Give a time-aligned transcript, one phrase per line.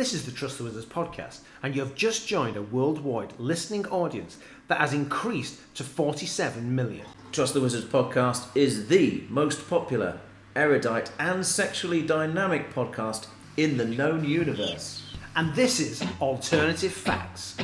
[0.00, 3.86] This is the Trust the Wizards podcast, and you have just joined a worldwide listening
[3.88, 4.38] audience
[4.68, 7.04] that has increased to 47 million.
[7.32, 10.18] Trust the Wizards podcast is the most popular,
[10.56, 13.26] erudite, and sexually dynamic podcast
[13.58, 15.02] in the known universe.
[15.36, 17.58] And this is Alternative Facts.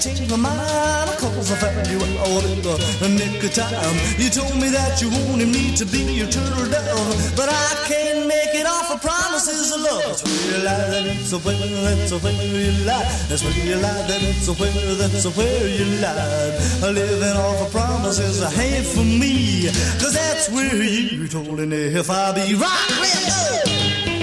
[0.00, 3.96] Changed my mind cause I found you out in the nick of time.
[4.18, 8.26] You told me that you wanted me to be your turtle dove, but I can't
[8.26, 10.02] make it off of promises of love.
[10.04, 11.56] That's where you lie, that's where,
[11.96, 13.06] that's where you lie.
[13.28, 16.92] That's where you lie, that's where, that's where you lie.
[16.92, 19.68] Living off of promises ain't for me,
[20.00, 22.92] cause that's where you told me if I be right.
[23.00, 23.16] Well,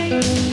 [0.10, 0.52] That's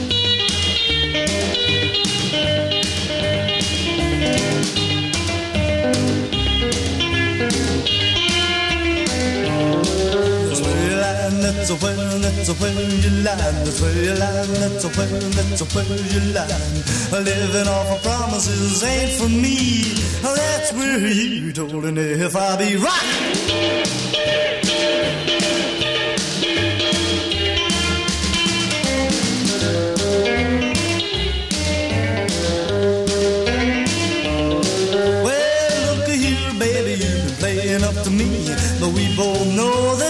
[11.61, 13.35] that's where, that's where you lie.
[13.35, 17.21] That's where you lie, that's where, that's where you lie.
[17.21, 19.83] Living off of promises ain't for me.
[20.23, 24.11] That's where you told me if I be right.
[35.23, 38.47] Well, look here, baby, you've been playing up to me,
[38.79, 40.00] but we both know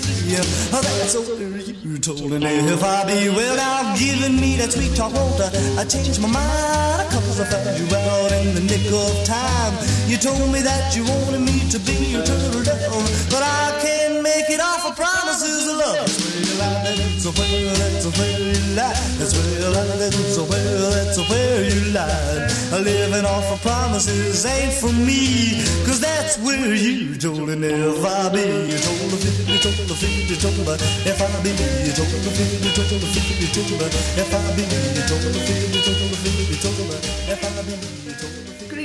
[0.00, 1.38] see that's where
[1.84, 5.50] you told me if I be well now giving me that sweet talk water.
[5.78, 9.74] I changed my mind cause I found you out in the nick of time.
[10.08, 13.93] You told me that you wanted me to be your turtle dove, but I can't
[14.24, 16.00] make it off of promises of love.
[16.00, 18.96] That's where you lie, that's where, you lie.
[19.20, 22.80] That's where you lie, that's where, that's where you lie.
[22.80, 28.40] Living off of promises ain't for me, cause that's where you if I be.
[28.40, 30.56] You told the fib, you told the fib, you told
[31.04, 31.52] if I be.
[31.84, 34.64] You told the fib, you told you told if I be.
[34.64, 36.00] You told you told
[36.48, 37.23] you told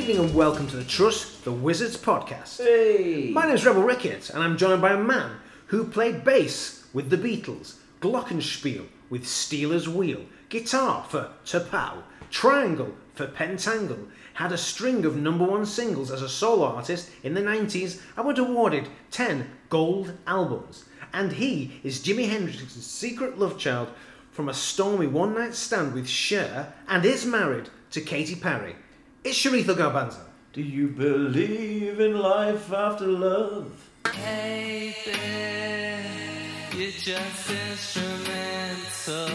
[0.09, 2.57] evening and welcome to the Trust the Wizards podcast.
[2.57, 3.29] Hey!
[3.31, 5.33] My name is Rebel Ricketts and I'm joined by a man
[5.67, 12.01] who played bass with the Beatles, glockenspiel with Stealers Wheel, guitar for Tapow,
[12.31, 17.35] triangle for Pentangle, had a string of number one singles as a solo artist in
[17.35, 20.85] the 90s and was awarded 10 gold albums.
[21.13, 23.89] And he is Jimi Hendrix's secret love child
[24.31, 28.75] from a stormy one night stand with Cher and is married to Katy Perry.
[29.21, 30.21] It's Sharitha Garbanzo.
[30.53, 33.89] Do you believe in life after love?
[34.09, 39.27] Hey, babe, you're just instrumental.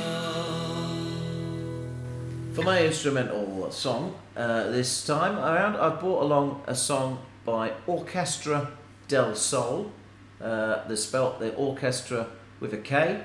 [2.55, 8.71] For my instrumental song, uh, this time around, I've brought along a song by Orkestra
[9.09, 9.93] del Sol.
[10.41, 13.23] Uh, they spelt the orchestra with a K,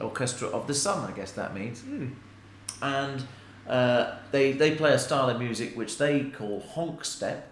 [0.00, 1.84] Orchestra of the Sun, I guess that means.
[2.80, 3.26] And
[3.68, 7.50] uh, they they play a style of music which they call honk step.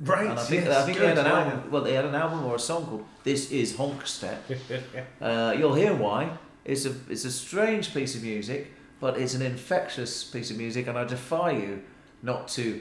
[0.00, 1.72] Right, And I think, I think they had an album.
[1.72, 4.48] Well, they had an album or a song called "This Is Honk Step."
[5.20, 6.38] uh, you'll hear why.
[6.64, 10.86] It's a it's a strange piece of music, but it's an infectious piece of music,
[10.86, 11.82] and I defy you
[12.22, 12.80] not to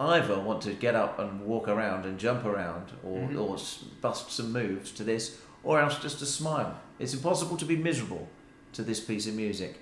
[0.00, 3.56] either want to get up and walk around and jump around, or or
[4.00, 6.78] bust some moves to this, or else just to smile.
[6.98, 8.28] It's impossible to be miserable
[8.72, 9.80] to this piece of music.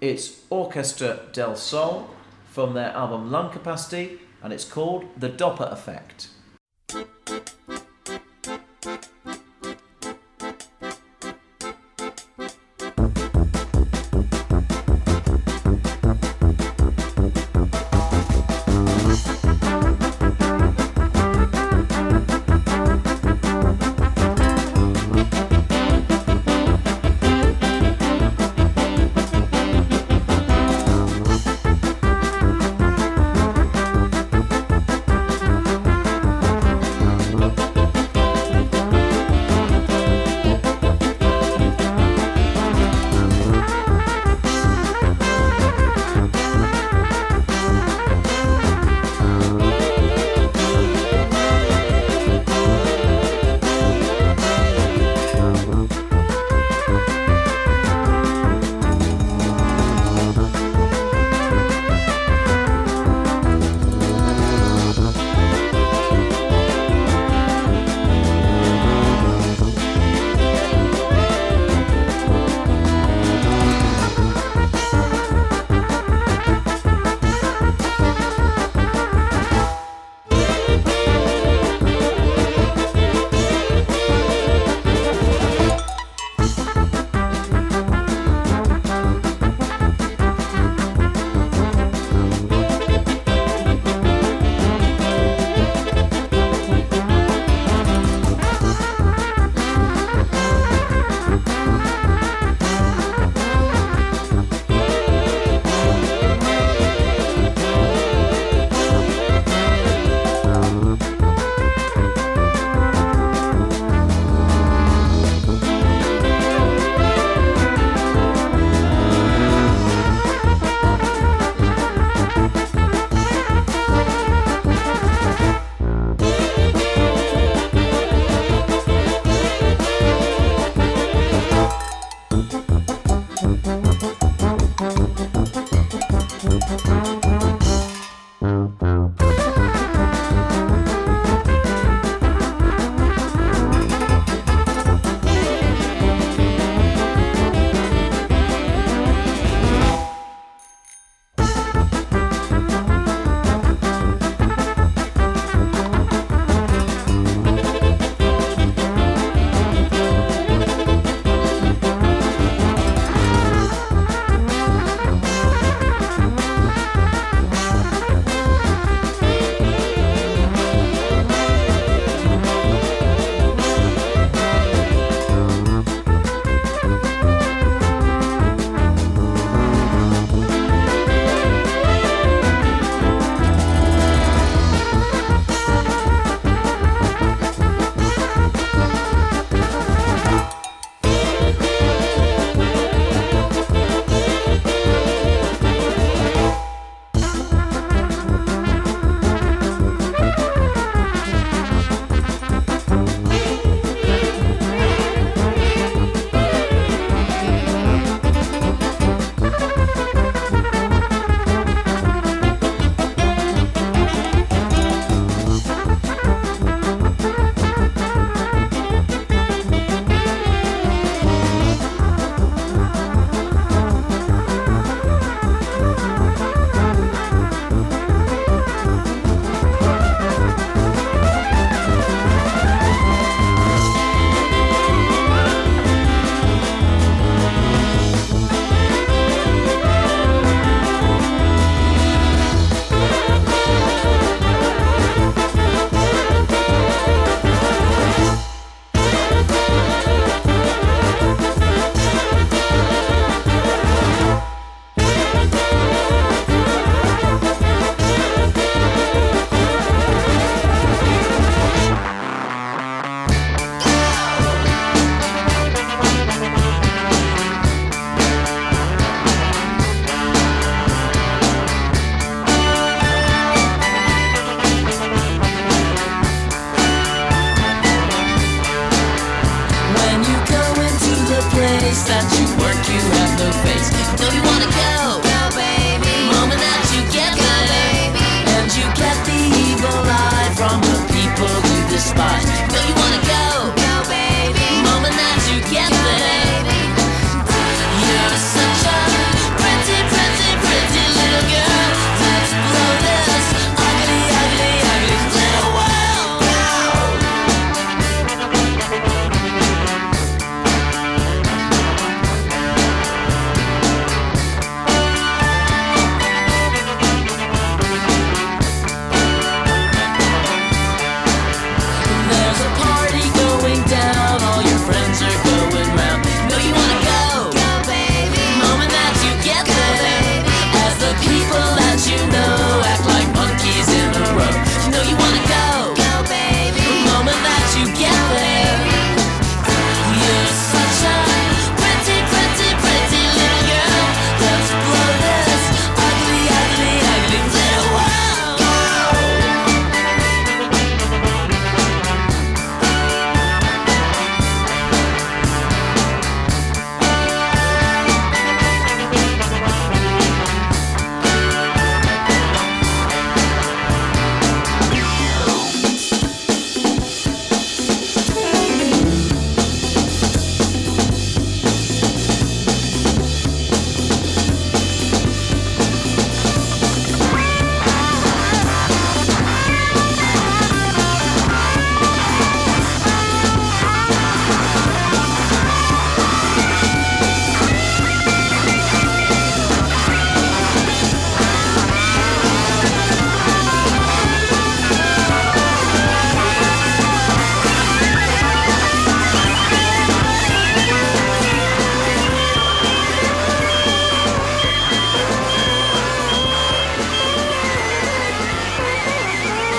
[0.00, 2.10] It's Orkestra del Sol
[2.50, 6.28] from their album Lung Capacity, and it's called The Doppler Effect.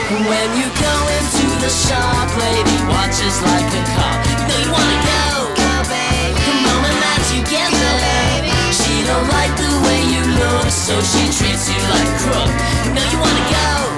[0.08, 4.24] When you go into the shop, lady watches like a cop.
[4.24, 6.32] You know you wanna go, go baby.
[6.48, 11.28] The moment that you get there, she don't like the way you look, so she
[11.28, 12.48] treats you like crook.
[12.88, 13.97] You know you wanna go,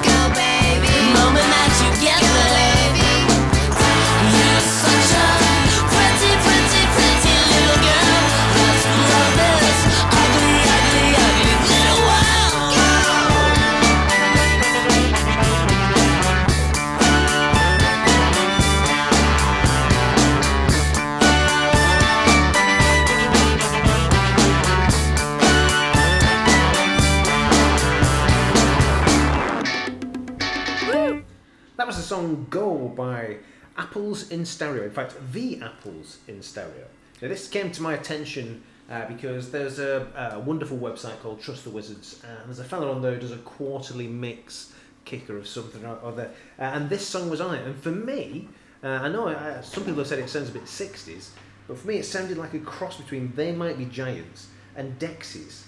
[33.90, 34.84] Apples in Stereo.
[34.84, 36.86] In fact, the Apples in Stereo.
[37.22, 41.64] Now, this came to my attention uh, because there's a, a wonderful website called Trust
[41.64, 44.74] the Wizards, and there's a fella on there who does a quarterly mix
[45.06, 47.66] kicker of something or other, uh, and this song was on it.
[47.66, 48.48] And for me,
[48.84, 51.30] uh, I know uh, some people have said it sounds a bit 60s,
[51.68, 55.64] but for me, it sounded like a cross between They Might Be Giants and Dexys.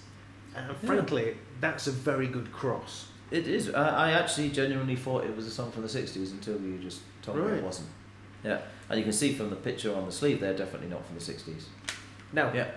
[0.55, 3.07] And frankly, that's a very good cross.
[3.31, 3.73] It is.
[3.73, 7.01] I, I actually genuinely thought it was a song from the 60s until you just
[7.23, 7.87] told me it wasn't.
[8.43, 8.59] Yeah.
[8.89, 11.21] And you can see from the picture on the sleeve, they're definitely not from the
[11.21, 11.63] 60s.
[12.33, 12.67] Now, Yeah.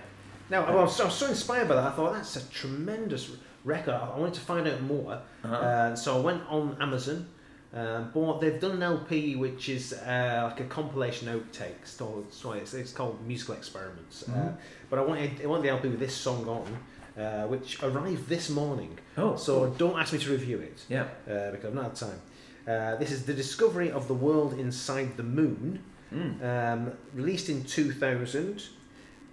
[0.51, 1.85] Now, I was, I was so inspired by that.
[1.85, 3.31] I thought that's a tremendous
[3.65, 3.95] record.
[3.95, 5.55] I wanted to find out more, Uh-huh.
[5.55, 7.29] uh, so I went on Amazon.
[7.73, 8.41] Um, bought.
[8.41, 11.87] They've done an LP which is uh, like a compilation outtakes.
[11.89, 14.23] So, sorry, it's, it's called Musical Experiments.
[14.29, 14.57] Uh, Mhm.
[14.91, 18.49] but I wanted I wanted the LP with this song on, uh, which arrived this
[18.51, 18.97] morning.
[19.17, 21.03] Oh, So don't ask me to review it Yeah.
[21.29, 22.21] uh, because I've not had time.
[22.67, 25.83] Uh, this is the discovery of the world inside the moon.
[26.13, 26.43] Mm.
[26.43, 28.63] Um, released in 2000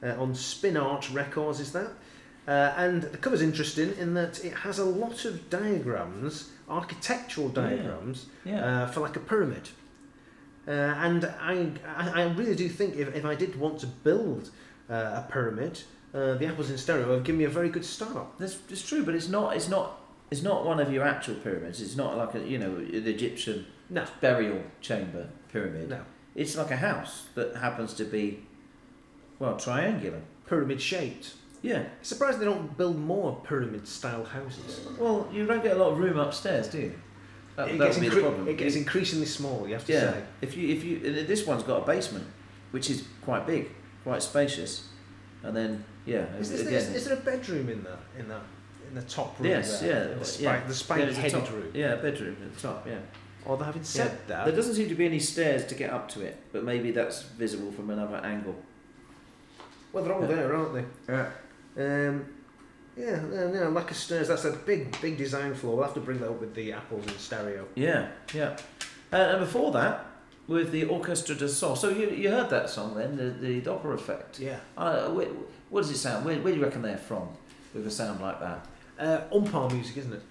[0.04, 1.92] uh, on Spin Art Records, is that?
[2.48, 8.26] Uh, and the cover's interesting in that it has a lot of diagrams, architectural diagrams,
[8.44, 8.84] Yeah.
[8.84, 9.70] uh, for like a pyramid.
[10.68, 14.50] Uh, and I, I, really do think if, if I did want to build
[14.90, 15.82] uh, a pyramid,
[16.14, 18.28] uh, the apples in stereo have given me a very good start.
[18.38, 19.56] That's it's true, but it's not.
[19.56, 20.01] It's not.
[20.32, 21.82] It's not one of your actual pyramids.
[21.82, 25.90] It's not like a you know the Egyptian No, burial chamber pyramid.
[25.90, 26.02] no,
[26.36, 28.40] It's like a house that happens to be,
[29.40, 30.22] well, triangular.
[30.48, 31.34] pyramid shaped.
[31.62, 31.84] Yeah.
[32.00, 34.88] It's Surprised they don't build more pyramid style houses.
[34.98, 36.94] Well, you don't get a lot of room upstairs, do you?
[37.58, 38.48] That, it, gets incre- problem.
[38.48, 40.12] it gets increasingly small, you have to yeah.
[40.14, 40.24] say.
[40.42, 42.26] If you if you this one's got a basement,
[42.72, 43.70] which is quite big,
[44.04, 44.88] quite spacious,
[45.44, 46.74] and then yeah, Is, again.
[46.74, 48.42] is, is, is there a bedroom in that in that
[48.92, 49.50] in the top room?
[49.50, 50.10] Yes, there?
[50.12, 50.60] yeah, the, spi- yeah.
[50.60, 51.72] the Yeah, spiny headed top- room.
[51.74, 52.86] Yeah, bedroom at the top.
[52.88, 52.96] Yeah.
[53.46, 54.18] Although having said Yeah.
[54.38, 56.92] that, There doesn't seem to be any stairs to get up to it, but maybe
[56.92, 58.56] that's visible from another angle.
[59.94, 60.28] well, they're all Yeah.
[60.28, 60.86] there, aren't they?
[61.14, 61.30] Yeah.
[62.10, 62.26] Um,
[62.98, 65.76] Yeah, no, like a Stairs, that's a big, big design flaw.
[65.76, 67.66] We'll have to bring that up with the Apples in stereo.
[67.74, 68.58] Yeah, yeah.
[69.14, 70.06] Uh, and before that,
[70.48, 71.78] with the Orkestra de Sol.
[71.78, 74.40] So you, you heard that song then, the, the Doppler effect.
[74.40, 74.58] Yeah.
[74.78, 75.28] Uh, where,
[75.70, 76.26] what does it sound?
[76.26, 77.30] Where, where do you reckon they're from
[77.74, 78.68] with a sound like that?
[79.02, 80.22] Uh, oompah music, isn't it?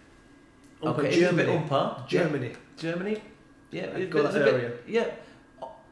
[0.83, 1.59] Oompah, Okay, it a bit Germany.
[1.69, 2.07] oompah?
[2.09, 2.53] Germany.
[2.79, 3.23] Germany?
[3.73, 4.73] Yeah, it- go that a bit- area.
[4.87, 5.07] Yeah.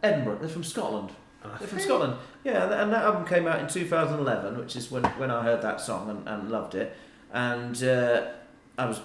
[0.02, 1.10] Edinburgh, they're from Scotland.
[1.44, 2.14] Ah, They're from Scotland.
[2.44, 5.80] Yeah, and- that album came out in 2011, which is when, when I heard that
[5.80, 6.96] song and, and loved it.
[7.32, 8.26] And uh,
[8.78, 9.00] I was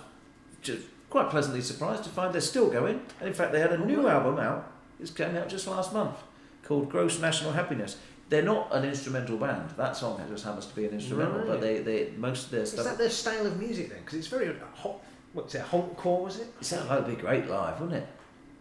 [0.61, 3.01] just quite pleasantly surprised to find they're still going.
[3.19, 4.13] And in fact, they had a Oh, new right.
[4.13, 4.71] album out.
[4.99, 6.15] It's came out just last month
[6.63, 7.97] called Gross National Happiness.
[8.33, 9.69] They're not an instrumental band.
[9.77, 11.47] That song just happens to be an instrumental, Right.
[11.49, 12.79] but they, they most of their stuff.
[12.79, 13.99] Is that their style of music then?
[13.99, 14.95] Because it's very hot.
[15.33, 15.61] What's it?
[15.69, 16.47] Honkcore was it?
[16.59, 18.07] It sounded like it'd be great live, wouldn't it?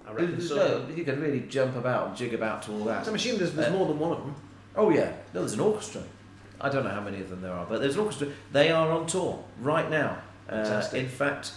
[0.06, 0.56] I reckon so.
[0.56, 3.06] no- you could really jump about and jig about to all that.
[3.06, 4.34] So I'm assuming there's, there's Uh, more than one of them.
[4.76, 6.02] Oh yeah, no, there's an orchestra.
[6.60, 8.28] I don't know how many of them there are, but there's an orchestra.
[8.52, 10.18] They are on tour right now.
[10.50, 11.02] Uh, Fantastic.
[11.02, 11.52] in fact,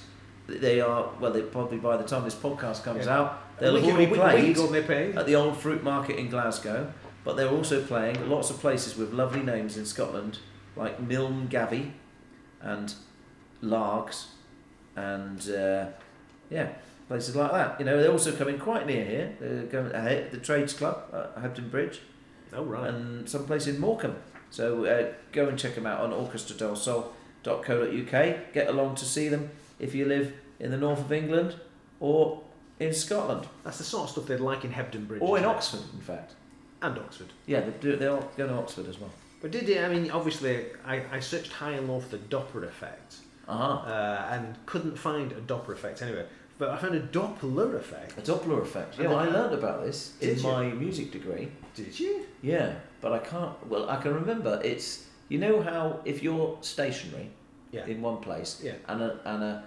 [0.48, 1.10] they are.
[1.20, 3.18] Well, they probably by the time this podcast comes Yeah.
[3.20, 5.18] out, they'll have already a week- a week played ago they played.
[5.18, 6.94] at the Old Fruit Market in Glasgow.
[7.26, 10.40] But they're also playing lots of places with lovely names in Scotland,
[10.78, 11.92] like Milngavie,
[12.62, 12.94] and
[13.62, 14.28] Largs,
[14.96, 15.88] and uh,
[16.50, 16.70] yeah,
[17.08, 17.80] places like that.
[17.80, 19.36] You know, they're also coming quite near here.
[19.40, 22.00] They're going ahead, the Trades Club at Hebden Bridge
[22.54, 22.88] Oh right.
[22.94, 24.16] and someplace in Morecambe.
[24.52, 28.54] So uh, go and check them out on orchestradelsol.co.uk.
[28.54, 31.56] Get along to see them if you live in the north of England
[32.00, 32.42] or
[32.80, 35.22] in Scotland That's the sort of stuff they'd like in Hebden Bridge.
[35.22, 35.48] or in it?
[35.48, 36.34] Oxford, in fact.
[36.86, 37.28] And Oxford.
[37.48, 37.96] Yeah, they do.
[37.96, 39.12] They're all going to Oxford as well.
[39.42, 39.84] But did it?
[39.84, 43.16] I mean, obviously, I, I searched high and low for the Doppler effect
[43.48, 43.74] Uh huh.
[43.92, 46.28] uh, and couldn't find a Doppler effect anywhere.
[46.58, 48.18] But I found a Doppler effect.
[48.18, 48.98] A Doppler effect.
[49.00, 50.44] Yeah, well, I learned about this in you?
[50.44, 51.50] my music degree.
[51.76, 52.26] Did you?
[52.42, 53.54] Yeah, but I can't.
[53.68, 54.62] Well, I can remember.
[54.64, 57.30] It's you know how if you're stationary
[57.72, 57.86] Yeah.
[57.88, 58.76] in one place Yeah.
[58.88, 59.64] and a and a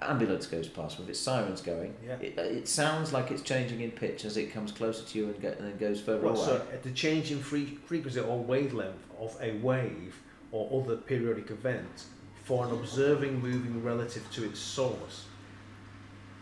[0.00, 2.16] ambulance goes past with its sirens going, Yeah.
[2.20, 5.40] it, it sounds like it's changing in pitch as it comes closer to you and,
[5.40, 6.46] go, and then goes further Well, away.
[6.46, 10.20] so uh, the change in frequency or wavelength of a wave
[10.52, 12.04] or other periodic event
[12.44, 15.24] for an observing moving relative to its source,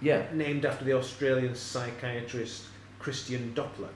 [0.01, 2.65] yeah, named after the Australian psychiatrist
[2.99, 3.89] Christian Doppler,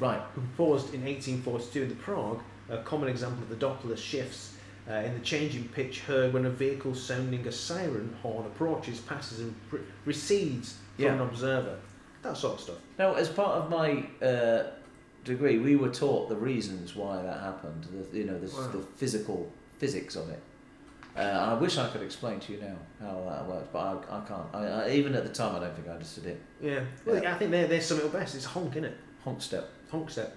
[0.00, 0.20] right.
[0.34, 4.54] who proposed in 1842 in the Prague a common example of the Doppler shifts
[4.88, 9.40] uh, in the changing pitch heard when a vehicle sounding a siren horn approaches, passes,
[9.40, 9.54] and
[10.04, 11.14] recedes from Yeah.
[11.14, 11.76] an observer.
[12.22, 12.76] That sort of stuff.
[12.98, 14.70] Now, as part of my uh,
[15.24, 17.86] degree, we were taught the reasons why that happened.
[18.12, 18.68] The, you know, the, Wow.
[18.68, 20.40] the physical physics of it.
[21.16, 24.18] Uh, and I wish I could explain to you now how that works, but I,
[24.18, 24.46] I can't.
[24.54, 26.40] I, I, even at the time, I don't think I understood it.
[26.60, 26.80] Yeah.
[27.04, 27.34] Well, Yeah.
[27.34, 28.34] I think they're, they sum it up best.
[28.36, 28.96] It's honk, isn't it?
[29.24, 29.68] Honk step.
[29.90, 30.36] Honk step.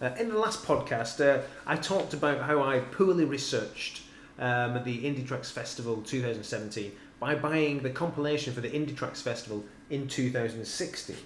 [0.00, 4.02] Uh, in the last podcast, uh, I talked about how I poorly researched
[4.38, 11.16] um, the Indietracks Festival 2017 by buying the compilation for the Indietracks Festival in 2016.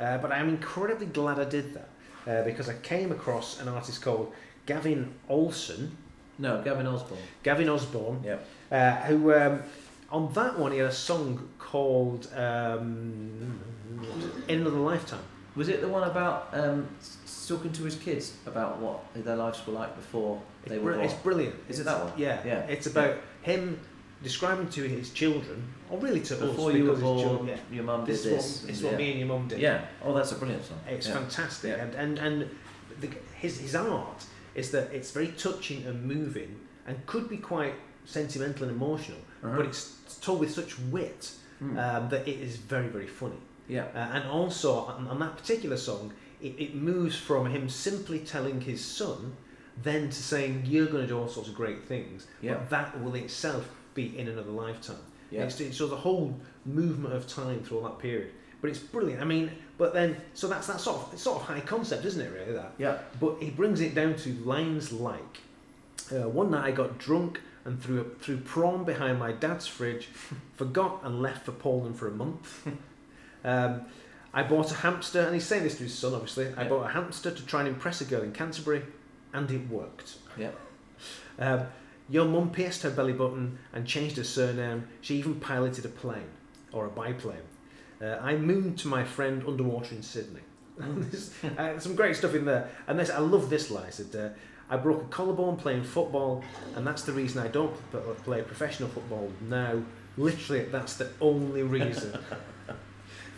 [0.00, 1.88] Uh, but I'm incredibly glad I did that
[2.26, 4.32] uh, because I came across an artist called
[4.66, 5.96] Gavin Olson,
[6.38, 7.20] No, Gavin Osborne.
[7.44, 8.46] Gavin Osborne, Yep.
[8.72, 9.62] uh, who um,
[10.10, 13.60] on that one he had a song called um,
[14.48, 15.22] "In Another Lifetime."
[15.54, 16.88] Was it the one about um,
[17.44, 20.90] s- talking to his kids about what their lives were like before they It's, were
[20.92, 21.04] br- born?
[21.04, 21.54] it's brilliant.
[21.68, 22.12] Is it that one?
[22.16, 22.60] Yeah, Yeah.
[22.74, 23.80] It's about him
[24.22, 27.56] describing to his children, or really to Before us, you were his children- born, yeah.
[27.70, 28.62] your mum did This this.
[28.62, 29.58] what, is and what me and your mum did.
[29.58, 29.84] Yeah.
[30.02, 30.80] Oh, that's a brilliant song.
[30.88, 31.14] It's yeah.
[31.14, 31.82] fantastic, Yeah.
[31.84, 32.50] and and and
[33.00, 37.74] the, his his art is that it's very touching and moving, and could be quite
[38.06, 39.56] sentimental and emotional, Uh-huh.
[39.56, 41.78] but it's told with such wit Mm.
[41.78, 43.40] um, that it is very very funny.
[43.68, 43.84] yeah.
[43.94, 46.12] Uh, and also on, on that particular song,
[46.44, 49.34] it, it moves from him simply telling his son,
[49.82, 52.26] then to saying you're going to do all sorts of great things.
[52.42, 52.54] Yeah.
[52.54, 54.96] But that will itself be in another lifetime.
[55.30, 55.44] Yeah.
[55.44, 58.30] It's, it's of the whole movement of time through all that period.
[58.60, 59.22] But it's brilliant.
[59.22, 62.20] I mean, but then so that's that sort of it's sort of high concept, isn't
[62.20, 62.30] it?
[62.30, 62.72] Really that.
[62.78, 62.98] Yeah.
[63.20, 65.40] But he brings it down to lines like,
[66.12, 70.08] uh, "One night I got drunk and threw a, threw prawn behind my dad's fridge,
[70.54, 72.66] forgot and left for Poland for a month.
[73.44, 73.82] um,
[74.34, 76.48] I bought a hamster, and he's saying this to his son, obviously.
[76.56, 76.68] I Yeah.
[76.68, 78.82] bought a hamster to try and impress a girl in Canterbury,
[79.32, 80.16] and it worked.
[80.36, 80.50] Yeah.
[81.38, 81.66] Um,
[82.08, 84.88] your mum pierced her belly button and changed her surname.
[85.00, 86.28] She even piloted a plane
[86.72, 87.46] or a biplane.
[88.02, 90.40] Uh, I mooned to my friend underwater in Sydney.
[91.56, 92.68] Uh, some great stuff in there.
[92.88, 93.86] And this, I love this line.
[93.86, 94.28] It said, uh,
[94.68, 96.42] I broke a collarbone playing football,
[96.74, 97.72] and that's the reason I don't
[98.24, 99.80] play professional football now.
[100.16, 102.18] Literally, that's the only reason.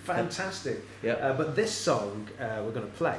[0.07, 0.83] Fantastic.
[1.03, 1.12] Yeah.
[1.14, 3.19] Uh, but this song uh, we're going to play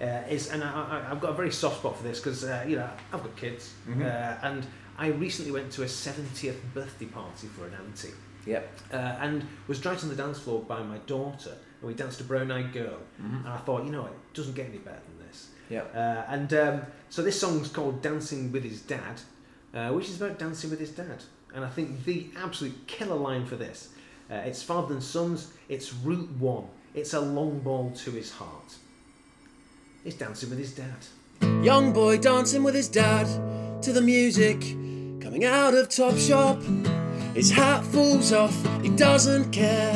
[0.00, 0.70] uh, is, and I,
[1.06, 3.36] I, I've got a very soft spot for this because uh, you know I've got
[3.36, 4.02] kids, Mhm.
[4.02, 4.66] uh, and
[4.98, 8.14] I recently went to a 70th birthday party for an auntie,
[8.46, 8.78] Yep.
[8.92, 12.24] uh, and was dragged on the dance floor by my daughter, and we danced a
[12.24, 13.40] Brown Eyed Girl, Mhm.
[13.40, 15.48] and I thought, you know, it doesn't get any better than this.
[15.70, 15.92] Yep.
[15.94, 19.20] Uh, and um, so this song's called Dancing with His Dad,
[19.74, 21.22] uh, which is about dancing with his dad.
[21.54, 23.88] And I think the absolute killer line for this,
[24.30, 26.64] uh, it's father and sons, it's Route 1,
[26.94, 28.76] it's a long ball to his heart.
[30.04, 31.64] He's dancing with his dad.
[31.64, 33.26] Young boy dancing with his dad
[33.82, 34.60] to the music
[35.20, 36.60] coming out of Topshop.
[37.34, 39.92] His hat falls off, he doesn't care.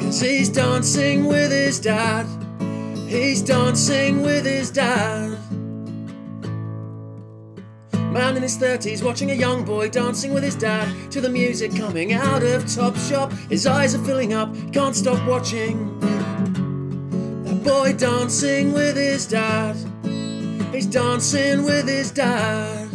[0.00, 2.26] Cause he's dancing with his dad.
[3.08, 5.37] He's dancing with his dad.
[8.12, 11.76] Man in his 30s watching a young boy dancing with his dad to the music
[11.76, 13.30] coming out of Topshop.
[13.50, 16.00] His eyes are filling up, can't stop watching.
[17.44, 19.76] That boy dancing with his dad.
[20.72, 22.90] He's dancing with his dad.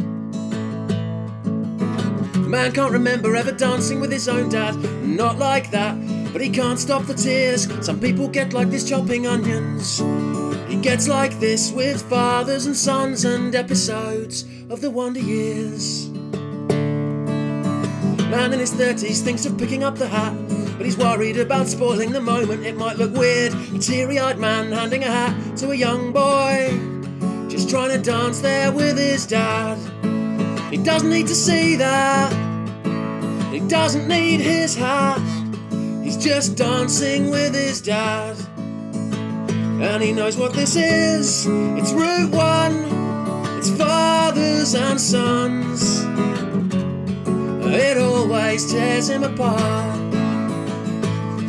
[2.35, 4.75] Man can't remember ever dancing with his own dad.
[5.03, 5.95] Not like that,
[6.33, 7.67] but he can't stop the tears.
[7.85, 9.99] Some people get like this chopping onions.
[10.67, 16.09] He gets like this with fathers and sons and episodes of the Wonder Years.
[18.29, 20.33] Man in his 30s thinks of picking up the hat,
[20.77, 22.65] but he's worried about spoiling the moment.
[22.65, 23.53] It might look weird.
[23.53, 26.69] A teary eyed man handing a hat to a young boy,
[27.49, 29.77] just trying to dance there with his dad.
[30.71, 32.31] He doesn't need to see that,
[33.51, 35.21] he doesn't need his hat.
[36.03, 38.35] He's just dancing with his dad.
[39.81, 41.45] And he knows what this is.
[41.47, 43.02] It's Route One.
[43.65, 46.03] It's fathers and sons.
[47.73, 50.13] It always tears him apart.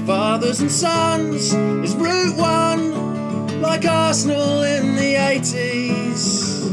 [0.07, 6.71] Fathers and sons is Route One, like Arsenal in the 80s.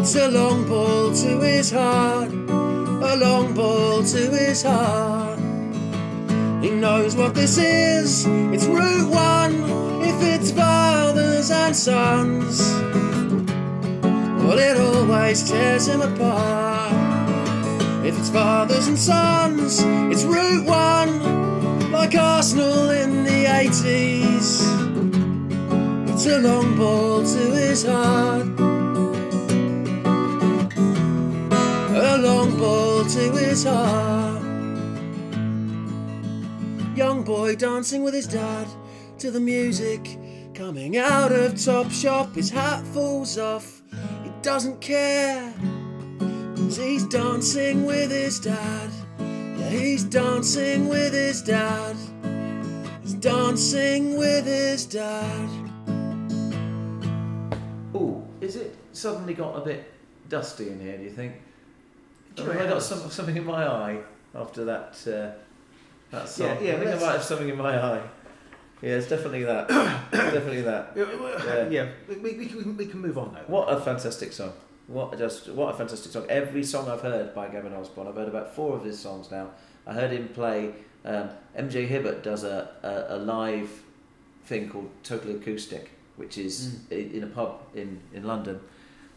[0.00, 5.38] It's a long ball to his heart, a long ball to his heart.
[6.64, 8.24] He knows what this is.
[8.54, 9.64] It's Route One.
[10.02, 12.58] If it's fathers and sons,
[14.50, 16.92] well, it always tears him apart.
[18.04, 19.78] If it's fathers and sons,
[20.10, 24.66] it's Route One, like Arsenal in the 80s.
[26.10, 28.46] It's a long ball to his heart.
[31.94, 34.42] A long ball to his heart.
[36.96, 38.66] Young boy dancing with his dad
[39.18, 40.18] to the music
[40.54, 42.34] coming out of Topshop.
[42.34, 43.79] His hat falls off,
[44.42, 45.52] doesn't care.
[46.56, 48.90] 'Cause he's dancing with his dad.
[49.18, 51.96] Yeah, he's dancing with his dad.
[53.02, 55.48] He's dancing with his dad.
[57.94, 59.84] Ooh, is it suddenly got a bit
[60.28, 60.96] dusty in here?
[60.96, 61.34] Do you think?
[62.36, 63.98] Do you Have know I got some, something in my eye
[64.34, 64.96] after that?
[65.06, 65.32] Uh,
[66.12, 66.46] that song.
[66.46, 68.02] Yeah, yeah, I think I might have something in my eye.
[68.82, 69.68] Yeah, it's definitely that.
[70.12, 70.92] definitely that.
[70.96, 73.40] Yeah, yeah we, we, we, can, we can move on now.
[73.46, 74.52] What a fantastic song!
[74.86, 76.26] What just what a fantastic song!
[76.28, 79.50] Every song I've heard by Gavin Osborne, I've heard about four of his songs now.
[79.86, 80.72] I heard him play.
[81.04, 83.70] Um, MJ Hibbert does a, a, a live
[84.44, 88.60] thing called Total Acoustic, which is i in a pub in, in London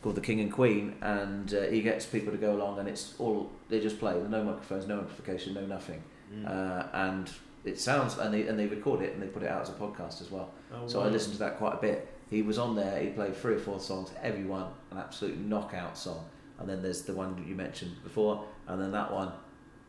[0.02, 3.14] called the King and Queen, and uh, he gets people to go along, and it's
[3.20, 4.14] all they just play.
[4.30, 6.02] No microphones, no amplification, no nothing,
[6.34, 6.48] Mm.
[6.48, 7.30] uh, and
[7.66, 9.74] it sounds and they and they record it and they put it out as a
[9.74, 10.52] podcast as well.
[10.74, 12.08] Oh, So I listened to that quite a bit.
[12.30, 13.00] He was on there.
[13.00, 14.10] He played three or four songs.
[14.22, 16.26] Every one an absolute knockout song.
[16.60, 19.32] And then there's the one that you mentioned before, and then that one.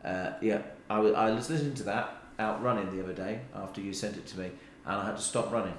[0.03, 3.81] Uh, yeah, I wa- I was listening to that out running the other day after
[3.81, 4.45] you sent it to me,
[4.85, 5.73] and I had to stop running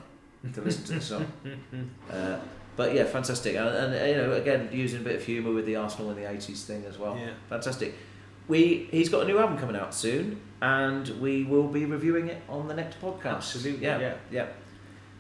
[0.55, 1.27] to listen to the song.
[2.11, 2.39] Uh,
[2.77, 5.77] but yeah, fantastic, and, and you know, again, using a bit of humour with the
[5.77, 7.17] Arsenal in the '80s thing as well.
[7.17, 7.31] Yeah.
[7.49, 7.95] Fantastic.
[8.49, 12.43] We he's got a new album coming out soon, and we will be reviewing it
[12.49, 13.25] on the next podcast.
[13.37, 14.15] Absolutely, yeah, yeah.
[14.31, 14.47] yeah.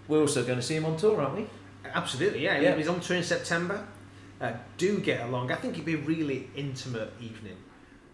[0.09, 1.47] We're also going to see him on tour, aren't we?
[1.93, 2.61] Absolutely, yeah.
[2.61, 2.77] Yeah.
[2.77, 3.87] He's on tour in September.
[4.41, 5.51] Uh, do get along.
[5.51, 7.57] I think it'd be a really intimate evening.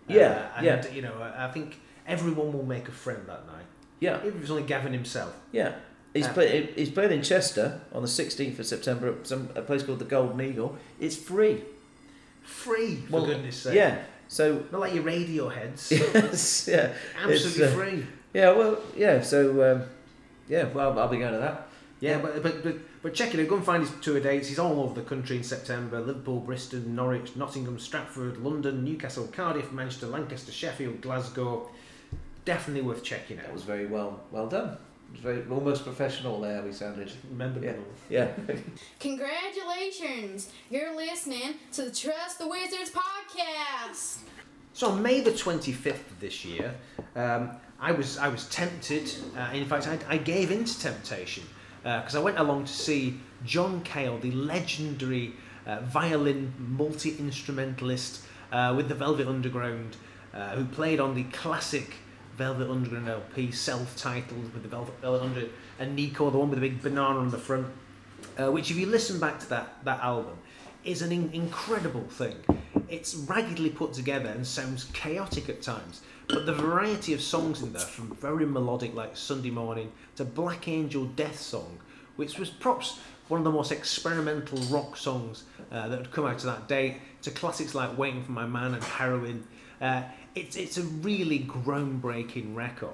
[0.08, 0.86] Uh, Yeah, and, yeah.
[0.90, 3.66] You know, I think everyone will make a friend that night.
[4.00, 5.34] Yeah, Even if it was only Gavin himself.
[5.52, 5.74] yeah.
[6.14, 9.62] He's Uh, play, he's playing in Chester on the 16th of September at some a
[9.62, 10.76] place called the Golden Eagle.
[11.00, 11.62] It's free.
[12.42, 13.74] Free, for Well, goodness sake.
[13.74, 14.02] Yeah.
[14.32, 15.90] So Not like your Radioheads.
[16.14, 18.06] yes, yeah, Absolutely uh, free.
[18.32, 18.50] yeah.
[18.52, 19.20] Well, yeah.
[19.20, 19.82] So um,
[20.48, 21.68] yeah, well, I'll be going to that.
[22.00, 23.48] Yeah, but, but but but check it out.
[23.48, 24.48] Go and find his tour dates.
[24.48, 29.70] He's all over the country in September: Liverpool, Bristol, Norwich, Nottingham, Stratford, London, Newcastle, Cardiff,
[29.70, 31.68] Manchester, Lancaster, Sheffield, Glasgow.
[32.46, 33.52] Definitely worth checking That out.
[33.52, 34.78] was very well well done.
[35.20, 36.62] Very, almost professional there.
[36.62, 37.12] We sounded.
[37.30, 37.74] Remember Yeah.
[38.08, 38.32] Yeah.
[39.00, 40.50] Congratulations!
[40.70, 44.18] You're listening to the Trust the Wizards podcast.
[44.74, 46.74] So on May the 25th of this year,
[47.14, 49.12] um, I was I was tempted.
[49.36, 51.44] Uh, in fact, I, I gave in to temptation
[51.82, 55.34] because I went along to see John Cale, the legendary
[55.66, 59.96] uh, violin multi instrumentalist uh, with the Velvet Underground,
[60.32, 61.94] uh, who played on the classic
[62.36, 66.68] Velvet Underground LP, self-titled with the Velvet, Velvet Underground, and Nico, the one with the
[66.68, 67.66] big banana on the front.
[68.38, 70.38] Uh, which, if you listen back to that that album,
[70.84, 72.36] is an in- incredible thing.
[72.88, 77.72] It's raggedly put together and sounds chaotic at times, but the variety of songs in
[77.72, 81.78] there, from very melodic like Sunday Morning to Black Angel Death Song,
[82.16, 86.38] which was props one of the most experimental rock songs uh, that had come out
[86.40, 89.46] to that date, to classics like Waiting for My Man and Heroin.
[89.82, 90.02] Uh,
[90.34, 92.90] it's, it's a really groundbreaking record.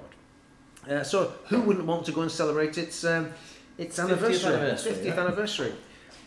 [0.89, 3.31] Uh, so who wouldn't want to go and celebrate its um,
[3.77, 5.19] its 50th anniversary, anniversary, 50th yeah.
[5.19, 5.73] anniversary?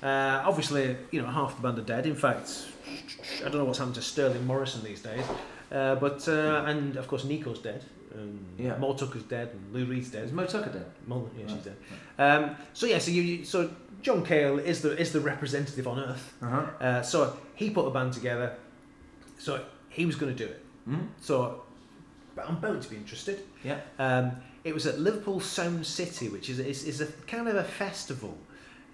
[0.03, 2.07] Uh, obviously, you know half the band are dead.
[2.07, 2.67] In fact,
[3.41, 5.25] I don't know what's happened to Sterling Morrison these days,
[5.71, 7.83] uh, but uh, and of course Nico's dead.
[8.15, 8.77] Um, Yeah.
[8.77, 10.25] Mo Tucker's dead, and Lou Reed's dead.
[10.25, 10.85] Is Mo Tucker dead?
[11.07, 11.77] Mo, yeah, she's Right, dead.
[12.19, 13.71] Um, so yeah, so you, you so
[14.03, 16.35] John Cale is the is the representative on Earth.
[16.43, 16.85] Uh-huh.
[16.85, 18.55] Uh, so he put a band together.
[19.39, 20.65] So he was going to do it.
[20.89, 21.07] Mm?
[21.21, 21.63] So
[22.35, 23.43] but I'm bound to be interested.
[23.63, 23.81] Yeah.
[23.99, 24.33] Um,
[24.65, 28.37] it was at Liverpool Sound City, which is, is, is a kind of a festival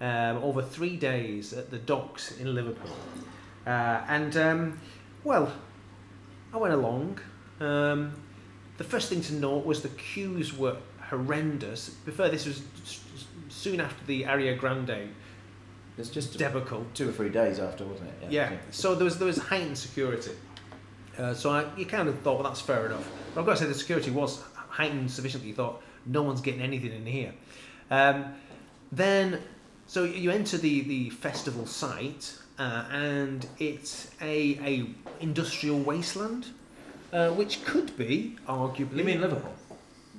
[0.01, 2.95] um, over three days at the docks in Liverpool.
[3.65, 4.79] Uh, and, um,
[5.23, 5.51] well,
[6.53, 7.19] I went along.
[7.59, 8.13] Um,
[8.77, 10.77] the first thing to note was the queues were
[11.09, 11.89] horrendous.
[11.89, 12.61] Before this was
[13.49, 15.09] soon after the Ariana Grande
[15.97, 16.85] It's just debacle.
[16.93, 18.31] two or three days after, wasn't it?
[18.31, 18.57] Yeah.
[18.71, 20.31] So there was there was heightened security.
[21.19, 23.07] Uh, so I, you kind of thought, well, that's fair enough.
[23.33, 25.49] But I've got to say, the security was heightened sufficiently.
[25.49, 27.33] You thought no one's getting anything in here.
[27.91, 28.33] Um,
[28.91, 29.41] then,
[29.87, 34.89] so you enter the the festival site, uh, and it's a a
[35.19, 36.47] industrial wasteland,
[37.11, 38.97] uh, which could be arguably.
[38.97, 39.53] You mean Liverpool?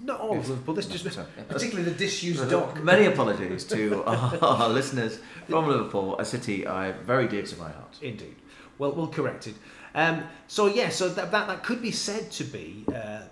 [0.02, 0.74] not all of Liverpool?
[0.74, 1.26] This just Sorry.
[1.48, 2.82] particularly the disused dock.
[2.82, 7.70] Many apologies to our, our listeners from Liverpool, a city I very dear to my
[7.70, 7.98] heart.
[8.00, 8.36] Indeed.
[8.78, 9.54] Well, well corrected.
[9.94, 13.22] Um, so yeah, so that, that that could be said to be, uh,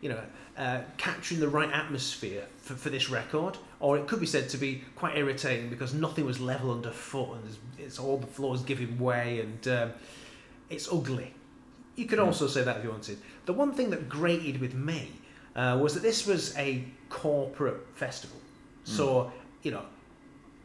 [0.00, 0.20] you know,
[0.56, 4.58] uh, capturing the right atmosphere for, for this record, or it could be said to
[4.58, 9.40] be quite irritating because nothing was level underfoot and it's all the floors giving way
[9.40, 9.92] and um,
[10.68, 11.32] it's ugly.
[11.96, 13.18] You could also say that if you wanted.
[13.46, 15.10] The one thing that grated with me
[15.56, 18.38] uh, was that this was a corporate festival,
[18.84, 19.30] so
[19.62, 19.82] you know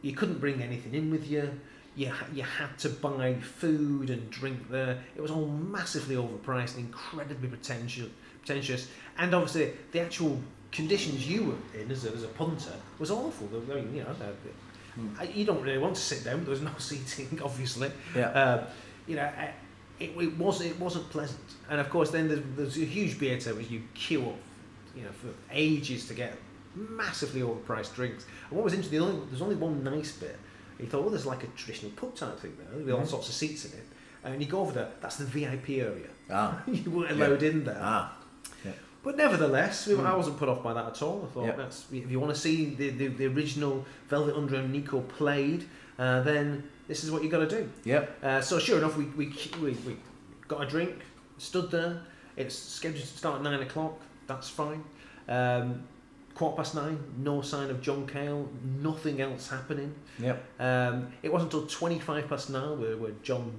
[0.00, 1.50] you couldn't bring anything in with you.
[1.98, 5.00] You, you had to buy food and drink there.
[5.16, 8.08] It was all massively overpriced and incredibly pretentious.
[8.44, 8.88] pretentious.
[9.18, 10.40] And obviously, the actual
[10.70, 13.48] conditions you were in as a, as a punter was awful.
[13.52, 14.14] I mean, you know,
[15.18, 16.42] I- you don't really want to sit down.
[16.44, 17.90] There was no seating, obviously.
[18.14, 18.28] Yeah.
[18.28, 18.66] Uh,
[19.08, 19.48] you know, uh,
[19.98, 21.40] it, it was it wasn't pleasant.
[21.68, 24.36] And of course, then there's, there's a huge beer which you queue up,
[24.94, 26.36] you know, for ages to get
[26.76, 28.24] massively overpriced drinks.
[28.48, 30.38] And what was interesting, the only, there's only one nice bit.
[30.78, 33.06] You thought, well, there's like a traditional pub type thing there with all Mhm.
[33.08, 33.84] sorts of seats in it.
[34.24, 36.08] And you go over there, that's the VIP area.
[36.30, 36.62] Ah.
[36.66, 37.78] you weren't allowed in there.
[37.80, 38.14] Ah.
[39.04, 41.26] But nevertheless, we, I wasn't put off by that at all.
[41.30, 41.56] I thought, Yeah.
[41.56, 45.66] that's, if you want to see the, the, the original Velvet Underground Nico played,
[46.00, 47.70] uh, then this is what you've got to do.
[47.84, 48.18] Yep.
[48.24, 49.96] Uh, so sure enough, we, we, we, we
[50.48, 50.96] got a drink,
[51.38, 52.02] stood there.
[52.36, 53.98] It's scheduled to start at nine o'clock.
[54.26, 54.82] That's fine.
[55.28, 55.84] Um,
[56.38, 58.48] quarter past nine, no sign of John Cale.
[58.80, 59.92] Nothing else happening.
[60.20, 60.44] Yep.
[60.60, 63.52] Um, it wasn't until twenty-five past nine where, where John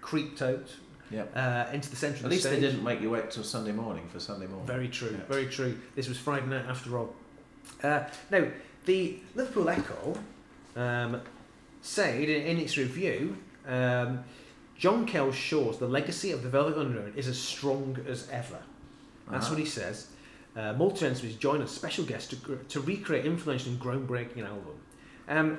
[0.00, 0.68] creeped out
[1.10, 1.32] Yep.
[1.36, 4.08] uh, into the centre At the least they didn't make you wait till Sunday morning
[4.12, 4.66] for Sunday morning.
[4.66, 5.24] Very true, Yeah.
[5.32, 5.78] very true.
[5.94, 7.14] This was Friday night after all.
[7.82, 8.44] Uh, now,
[8.86, 10.18] the Liverpool Echo
[10.74, 11.20] um,
[11.80, 13.36] said in, in its review,
[13.68, 14.24] um,
[14.76, 18.58] John Cale shows the legacy of the Velvet Underground is as strong as ever.
[19.30, 19.50] That's Ah.
[19.50, 20.08] what he says.
[20.56, 24.74] Uh, Multi is joined as special guest to, to recreate influential and groundbreaking album.
[25.28, 25.58] Um,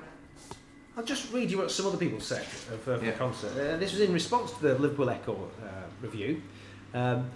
[0.98, 3.12] I'll just read you what some other people said of, of Yeah.
[3.12, 3.52] the concert.
[3.52, 5.34] Uh, this was in response to the Liverpool Echo
[5.64, 5.68] uh,
[6.02, 6.42] review.
[6.96, 7.30] Um,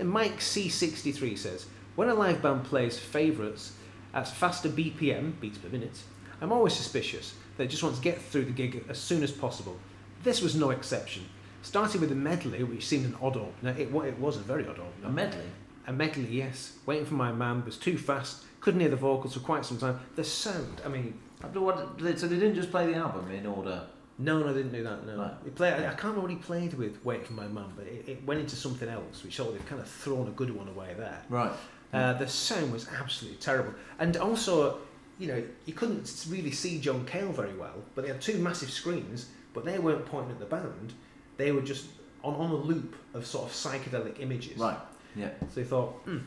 [0.00, 1.66] Mike C63 says,
[1.96, 3.72] When a live band plays favourites
[4.14, 5.98] at faster BPM, beats per minute,
[6.40, 7.34] I'm always suspicious.
[7.56, 9.76] They just want to get through the gig as soon as possible.
[10.22, 11.24] This was no exception.
[11.62, 14.78] Starting with a medley, which seemed an odd opener, it, it was a very odd
[14.78, 15.08] opener.
[15.08, 15.42] A medley.
[15.88, 16.76] A medley, yes.
[16.84, 18.44] Waiting for my man was too fast.
[18.60, 19.98] Couldn't hear the vocals for quite some time.
[20.16, 21.18] The sound, I mean,
[21.54, 21.98] what?
[22.18, 23.86] So they didn't just play the album in order.
[24.18, 25.06] no, no, I didn't do that.
[25.06, 25.54] No, Right.
[25.54, 25.72] played.
[25.74, 27.02] I can't remember what he played with.
[27.06, 29.80] Waiting for my man, but it, it went into something else, which sort of kind
[29.80, 31.22] of thrown a good one away there.
[31.30, 31.52] Right.
[31.90, 34.80] Uh, the sound was absolutely terrible, and also,
[35.18, 37.76] you know, you couldn't really see John Cale very well.
[37.94, 40.92] But they had two massive screens, but they weren't pointing at the band;
[41.38, 41.86] they were just
[42.22, 44.58] on, on a loop of sort of psychedelic images.
[44.58, 44.76] Right.
[45.18, 45.30] Yeah.
[45.52, 46.18] So he thought, hmm,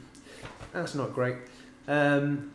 [0.74, 1.36] that's not great.
[1.88, 2.52] Um,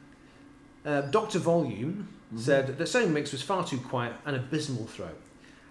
[0.85, 2.39] uh, Doctor Volume Mm-hmm.
[2.43, 5.15] said the sound mix was far too quiet and abysmal throughout.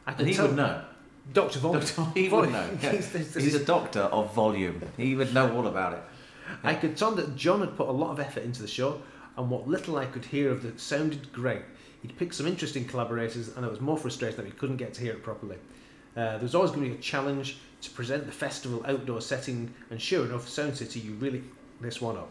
[0.08, 0.86] I And he would know.
[1.34, 1.82] Doctor Volume.
[1.82, 2.70] Doctor, he would know.
[2.82, 2.92] yeah.
[2.94, 4.82] He's- this- this He's a doctor of volume.
[4.96, 6.00] He would know all about it.
[6.64, 9.02] I could tell that John had put a lot of effort into the show,
[9.36, 11.64] and what little I could hear of it sounded great.
[12.02, 15.02] He'd picked some interesting collaborators, and it was more frustrating that we couldn't get to
[15.02, 15.58] hear it properly.
[16.16, 19.74] Uh, there was always going to be a challenge to present the festival outdoor setting,
[19.90, 21.44] and sure enough, Sound City, you really
[21.82, 22.30] this one up.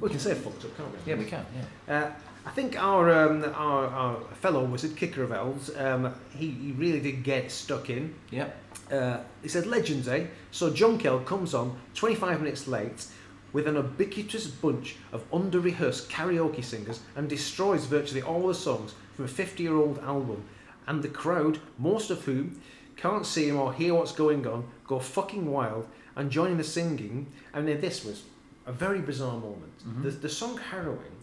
[0.00, 0.98] We can say fucked up, can't we?
[1.10, 1.46] Yeah, we can.
[1.88, 1.98] Yeah.
[1.98, 2.10] Uh,
[2.44, 7.00] I think our, um, our our fellow wizard, Kicker of Elves, um, he, he really
[7.00, 8.14] did get stuck in.
[8.30, 8.48] Yeah.
[8.90, 10.26] Uh, he said, Legends, eh?
[10.50, 13.06] So John Cale comes on 25 minutes late
[13.52, 18.94] with an ubiquitous bunch of under rehearsed karaoke singers and destroys virtually all the songs
[19.14, 20.44] from a 50 year old album.
[20.86, 22.60] And the crowd, most of whom
[22.96, 25.86] can't see him or hear what's going on, go fucking wild
[26.16, 27.26] and join in the singing.
[27.54, 28.24] And then this was
[28.66, 30.02] a very bizarre moment.
[30.02, 31.16] The, the song Heroin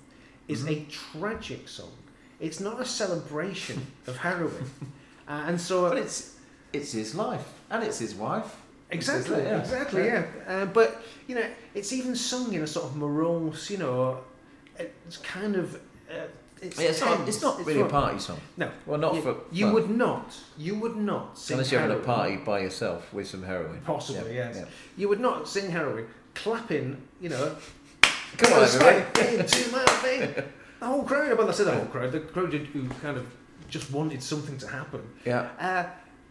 [0.48, 1.92] is a tragic song,
[2.40, 4.72] it's not a celebration of heroin.
[5.28, 6.20] Uh, and so But it's
[6.72, 8.56] it's his life and it's his wife.
[8.90, 9.60] Exactly, yeah.
[9.60, 10.26] exactly, yeah.
[10.48, 10.90] Uh, but
[11.28, 14.20] you know, it's even sung in a sort of morose, you know,
[14.80, 15.76] it's kind of.
[16.10, 16.28] Uh,
[16.62, 17.28] it's, Yeah, it's not.
[17.28, 18.40] It's not really a party song.
[18.58, 20.38] No, Well, not you, for you well, would not.
[20.58, 23.82] You would not sing unless you're having a party by yourself with some heroin.
[23.86, 24.56] Possibly, Yeah, yes.
[24.60, 24.66] yeah.
[24.96, 27.56] You would not sing heroin, clapping, you know.
[28.38, 29.38] Come on, everybody.
[29.38, 30.44] Into my vein.
[30.80, 31.36] The whole crowd.
[31.36, 32.12] Well, I said the whole crowd.
[32.12, 33.26] The crowd who kind of
[33.68, 35.02] just wanted something to happen.
[35.26, 35.50] Yeah.
[35.60, 35.86] Uh,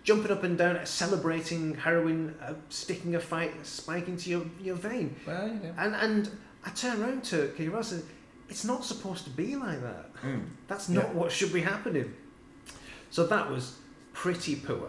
[0.04, 5.16] jumping up and down, celebrating heroin, uh, sticking a fight, spike into your, your vein.
[5.26, 5.72] Well, yeah.
[5.78, 6.30] And and
[6.64, 8.04] I turned around to Ross and
[8.48, 10.10] it's not supposed to be like that.
[10.68, 11.12] That's not Yeah.
[11.12, 12.14] what should be happening.
[13.10, 13.76] So that was
[14.12, 14.88] pretty poor.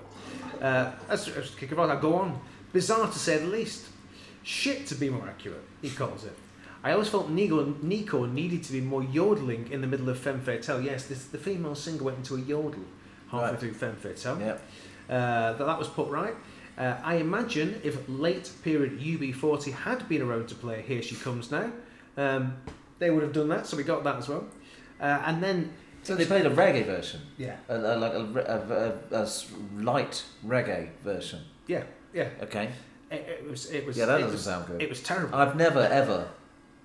[0.61, 2.39] Uh, as, as Kiki Ross, I go on.
[2.73, 3.85] Bizarre to say the least.
[4.43, 6.33] Shit to be more accurate, he calls it.
[6.83, 10.39] I always felt Nico, Nico needed to be more yodeling in the middle of Femme
[10.39, 10.79] Fatale.
[10.81, 12.79] Yes, this, the female singer went into a yodel
[13.29, 13.59] halfway Right.
[13.59, 14.57] through Femme Fatale Yeah.
[15.13, 16.35] uh, that that was put right.
[16.77, 21.51] Uh, I imagine if late period UB40 had been around to play Here She Comes
[21.51, 21.71] Now,
[22.15, 22.53] um,
[22.99, 24.45] they would have done that, so we got that as well.
[24.99, 25.71] Uh, and then,
[26.03, 29.29] So they played a reggae version, yeah, a, a, like a, a, a,
[29.81, 31.41] light reggae version.
[31.67, 31.83] yeah,
[32.13, 32.69] yeah, Okay.
[33.11, 34.81] it, it was, it was, Yeah, that it doesn't was, sound good.
[34.81, 35.35] It was terrible.
[35.35, 36.29] I've never ever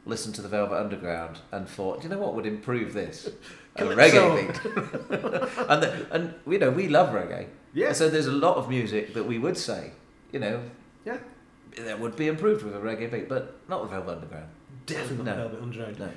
[0.05, 3.29] listened to the Velvet Underground and thought, "Do you know what would improve this?
[3.77, 4.61] A reggae beat.
[5.71, 7.47] and the, and you know we love reggae.
[7.73, 7.93] Yeah.
[7.93, 9.93] So there's a lot of music that we would say,
[10.31, 10.61] you know,
[11.07, 11.17] yeah,
[11.79, 14.49] that would be improved with a reggae beat, but not the Velvet Underground.
[14.87, 15.35] Definitely No.
[15.37, 15.99] Velvet Underground.
[15.99, 16.07] No.
[16.07, 16.11] Uh,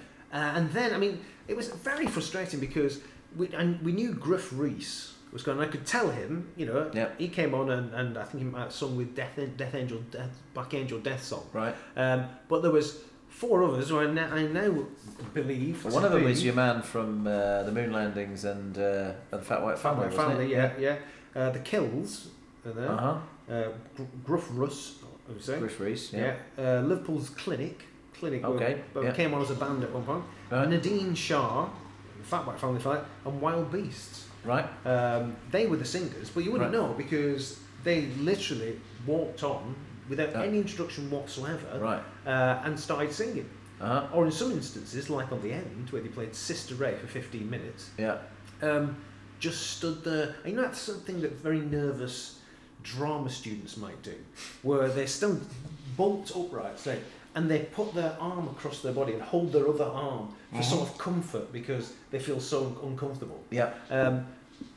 [0.55, 2.99] and then, I mean, it was very frustrating because
[3.37, 5.59] we, and we knew Griff Rhys was going.
[5.59, 7.19] I could tell him, you know, Yep.
[7.19, 9.99] he came on and, and I think he might have sung with Death, Death Angel,
[10.11, 11.45] Death, Black Angel Death Song.
[11.53, 11.75] Right.
[11.95, 12.99] Um, but there was
[13.29, 14.85] four others who I, na- I now
[15.33, 15.83] believe.
[15.85, 19.45] Well, one of them be- is your man from uh, the Moonlandingz and uh, and
[19.45, 20.09] Fat White Family.
[20.09, 20.97] Family, wasn't family yeah, yeah.
[21.35, 22.29] Uh, the Kills
[22.65, 22.89] are there.
[22.91, 23.17] Uh huh.
[23.53, 24.95] Uh, Gr- Gruff Russ,
[25.29, 25.59] I would say.
[25.59, 26.13] Chris Reese.
[26.13, 26.35] yeah.
[26.57, 26.63] Yeah.
[26.79, 27.83] Uh, Liverpool's Clinic.
[28.19, 28.43] Clinic.
[28.43, 29.11] Okay, But yeah.
[29.11, 30.23] came on as a band at one point.
[30.51, 30.69] Right.
[30.69, 31.69] Nadine Shah,
[32.23, 34.27] Fat White Family Fight, and Wild Beasts.
[34.43, 34.65] Right.
[34.85, 36.79] Um, they were the singers, but you wouldn't Right.
[36.79, 39.75] know because they literally walked on
[40.09, 40.43] without Yeah.
[40.43, 42.01] any introduction whatsoever Right.
[42.25, 43.49] uh, and started singing.
[43.81, 44.07] Uh huh.
[44.13, 47.49] Or in some instances, like on the end, where they played Sister Ray for 15
[47.49, 48.17] minutes, Yeah.
[48.61, 48.95] um,
[49.39, 50.35] just stood there.
[50.43, 52.39] And you know, that's something that very nervous
[52.83, 54.13] drama students might do,
[54.61, 55.45] where they stand
[55.97, 56.99] bolt upright, say,
[57.35, 60.89] and they put their arm across their body and hold their other arm for sort
[60.89, 63.43] of comfort because they feel so uncomfortable.
[63.51, 63.73] Yeah.
[63.89, 64.25] Um,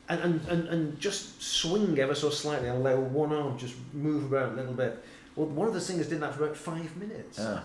[0.09, 4.31] and, and, and, and just swing ever so slightly and let one arm just move
[4.31, 5.03] around a little bit.
[5.35, 7.39] Well, one of the singers did that for about five minutes.
[7.41, 7.63] Ah.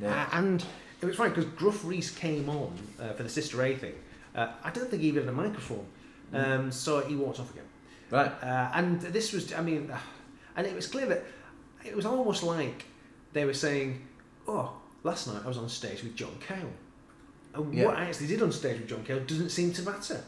[0.00, 0.22] Yeah.
[0.32, 0.64] Uh, and
[1.00, 3.94] it was funny because Gruff Rhys came on uh, for the Sister Ray thing.
[4.34, 5.86] Uh, I don't think he even had a microphone,
[6.34, 7.64] um, so he walked off again.
[8.10, 8.30] Right.
[8.42, 9.98] Uh, and this was, I mean, uh,
[10.54, 11.24] and it was clear that
[11.84, 12.84] it was almost like
[13.32, 14.02] they were saying,
[14.48, 14.72] "Oh,
[15.02, 16.70] last night I was on stage with John Cale."
[17.54, 17.86] And Yeah.
[17.86, 20.22] what I actually did on stage with John Cale doesn't seem to matter.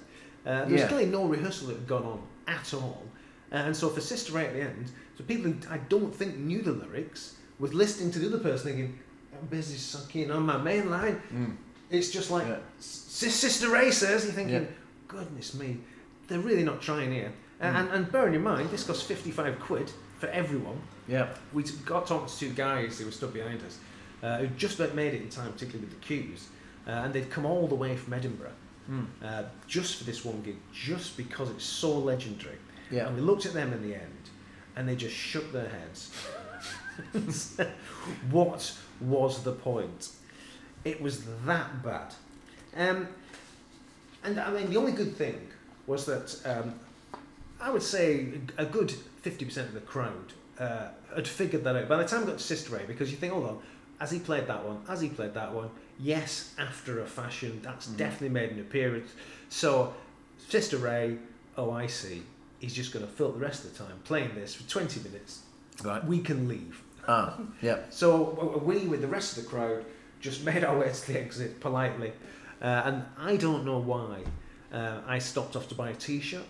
[0.46, 0.88] Uh, there was Yeah.
[0.88, 3.06] clearly no rehearsal that had gone on at all.
[3.52, 6.36] Uh, and so for Sister Ray at the end, so people who I don't think
[6.36, 8.98] knew the lyrics was listening to the other person thinking,
[9.38, 11.20] I'm busy sucking on my main line.
[11.32, 11.56] Mm.
[11.90, 12.58] It's just like, Yeah.
[12.80, 14.68] Sister Ray says, you're thinking, Yeah.
[15.06, 15.80] goodness me,
[16.28, 17.32] they're really not trying here.
[17.60, 17.80] And, Mm.
[17.80, 20.80] and, and bearing in mind, this costs 55 quid for everyone.
[21.08, 21.28] Yeah.
[21.52, 23.78] We got talking to two guys who were stood behind us.
[24.22, 26.48] Uh, who just about made it in time, particularly with the queues,
[26.86, 28.52] uh, and they'd come all the way from Edinburgh
[28.90, 29.04] Mm.
[29.22, 32.56] uh, just for this one gig, just because it's so legendary.
[32.90, 33.06] Yeah.
[33.06, 34.30] And we looked at them in the end,
[34.76, 36.10] and they just shook their heads.
[38.30, 40.10] what was the point?
[40.84, 42.14] It was that bad.
[42.76, 43.08] Um,
[44.24, 45.48] and I mean, the only good thing
[45.86, 46.74] was that um,
[47.60, 51.88] I would say a good 50% of the crowd uh, had figured that out.
[51.88, 53.58] By the time I got to Sister Ray, because you think, hold on,
[54.00, 57.88] as he played that one, as he played that one, yes, after a fashion, that's
[57.88, 57.96] Mhm.
[57.96, 59.10] definitely made an appearance.
[59.48, 59.94] So,
[60.48, 61.18] Sister Ray,
[61.56, 62.22] oh, I see,
[62.60, 65.40] he's just going to fill the rest of the time playing this for 20 minutes.
[65.82, 66.04] Right.
[66.04, 66.82] We can leave.
[67.06, 67.78] Ah, yeah.
[67.90, 69.84] So we, with the rest of the crowd,
[70.20, 72.12] just made our way to the exit politely.
[72.60, 74.24] Uh, and I don't know why
[74.72, 76.44] uh, I stopped off to buy a T-shirt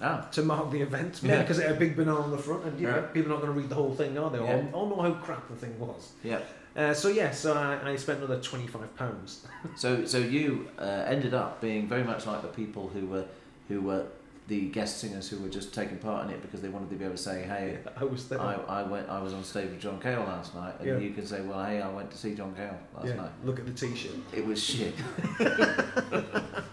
[0.00, 1.22] Ah, to mark the event.
[1.24, 1.42] Maybe Yeah.
[1.42, 3.40] because it had a big banana on the front, and you know, people are not
[3.42, 4.38] going to read the whole thing, are they?
[4.38, 4.66] Or, Yeah.
[4.72, 6.12] or know how crap the thing was.
[6.22, 6.38] yeah.
[6.78, 9.44] Uh, so yeah, so I, I spent another twenty-five pounds.
[9.76, 13.24] So, so you uh, ended up being very much like the people who were,
[13.66, 14.06] who were
[14.46, 17.04] the guest singers who were just taking part in it because they wanted to be
[17.04, 18.40] able to say, "Hey, I was there.
[18.40, 20.98] I, I went, I was on stage with John Cale last night," and Yeah.
[20.98, 23.30] you can say, "Well, hey, I went to see John Cale last yeah, night.
[23.44, 24.12] look at the T-shirt.
[24.32, 24.94] It was shit."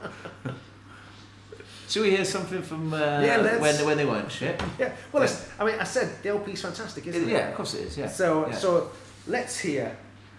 [1.88, 4.62] Should we hear something from uh, Yeah, when when they weren't shit?
[4.80, 4.92] Yeah.
[5.12, 5.28] Well.
[5.60, 7.32] I mean, I said the LP's fantastic, isn't it?
[7.32, 7.98] yeah, of course it is.
[7.98, 8.08] Yeah.
[8.08, 8.90] So, so
[9.28, 9.98] let's hear.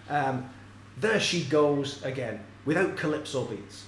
[0.09, 0.49] Um,
[0.97, 3.86] there she goes again, without calypso beats.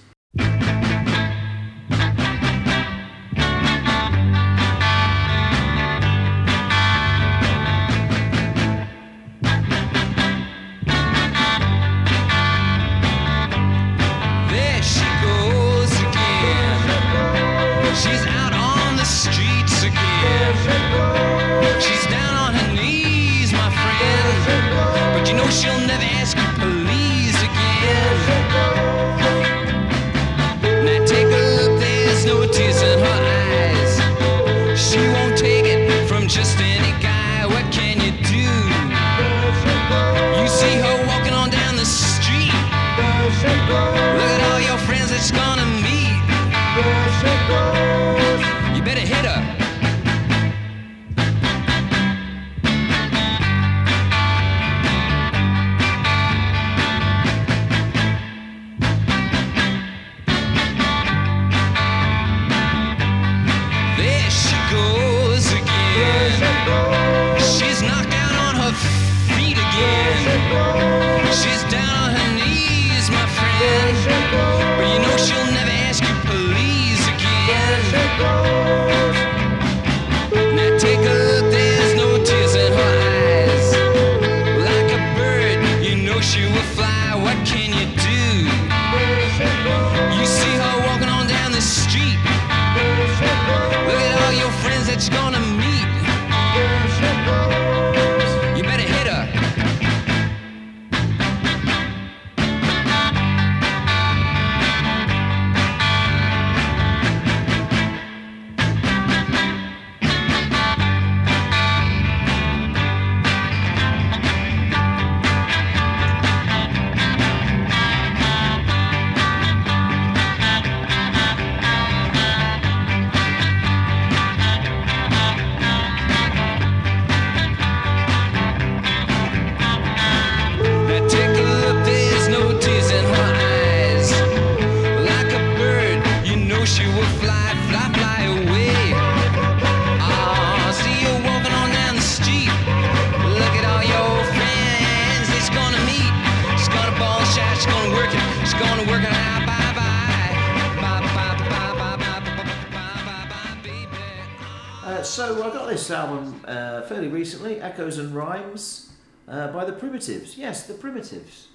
[159.80, 160.36] Primitives.
[160.38, 161.48] Yes, the Primitives.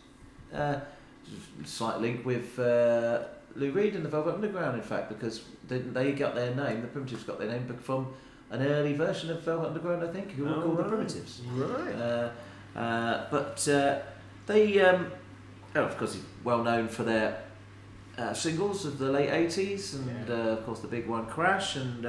[0.54, 0.80] Uh,
[1.66, 3.24] slight link with uh,
[3.56, 6.82] Lou Reed and the Velvet Underground, in fact, because they, they got their name.
[6.82, 8.08] The Primitives got their name from
[8.52, 10.84] an early version of Velvet Underground, I think, who were Oh, called the.
[10.84, 11.42] Primitives.
[11.54, 11.96] Right.
[11.96, 12.30] Uh,
[12.78, 14.00] uh, but uh,
[14.46, 15.12] they, um,
[15.76, 17.42] oh, of course, well known for their
[18.18, 20.36] uh, singles of the late 80s and, Yeah.
[20.36, 21.76] uh, of course, the big one, Crash.
[21.76, 22.04] And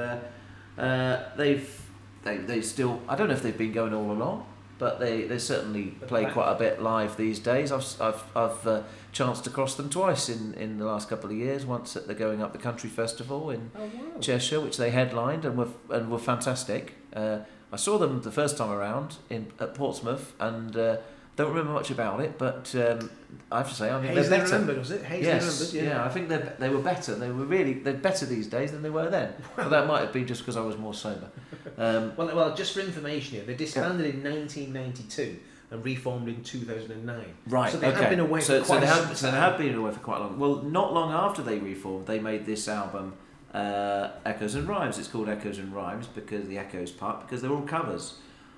[1.37, 1.81] they've,
[2.23, 4.45] they, they still, I don't know if they've been going all along,
[4.79, 7.71] but they, they certainly play quite a bit live these days.
[7.71, 11.35] I've, I've, I've uh, chanced to cross them twice in, in the last couple of
[11.35, 11.65] years.
[11.65, 14.19] Once at the Going Up the Country Festival in Oh wow.
[14.21, 16.93] Cheshire, which they headlined and were and were fantastic.
[17.13, 17.39] Uh,
[17.71, 20.97] I saw them the first time around in at Portsmouth, and uh,
[21.37, 23.11] Don't remember much about it, but um,
[23.51, 24.43] I have to say, I mean, Hazley they're better.
[24.53, 25.03] remembered, was it?
[25.03, 26.03] Hazley yes, remembered, yeah.
[26.03, 27.13] I think they they were better.
[27.13, 29.35] They were really they're better these days than they were then.
[29.55, 31.29] but that might have been just because I was more sober.
[31.77, 35.37] Um, Well, well, just for information here, they disbanded in 1992
[35.69, 37.25] and reformed in 2009.
[37.47, 37.71] Right.
[37.71, 37.99] So they okay.
[37.99, 39.99] have been away so, for quite so they have, so they have been away for
[39.99, 40.39] quite long.
[40.39, 43.13] Well, not long after they reformed, they made this album,
[43.53, 44.97] uh, Echoes and Rhymes.
[44.97, 48.15] It's called Echoes and Rhymes because the Echoes part because they're all covers.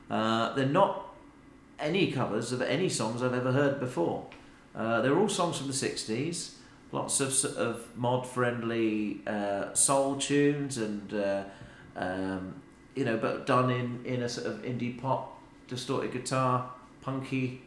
[0.09, 1.08] Uh, they're not
[1.79, 4.25] any covers of any songs I've ever heard before.
[4.75, 6.51] Uh, they're all songs from the '60s.
[6.91, 11.43] Lots of sort of mod-friendly uh, soul tunes and uh,
[11.95, 12.55] um,
[12.95, 16.69] you know, but done in in a sort of indie pop, distorted guitar,
[17.01, 17.61] punky,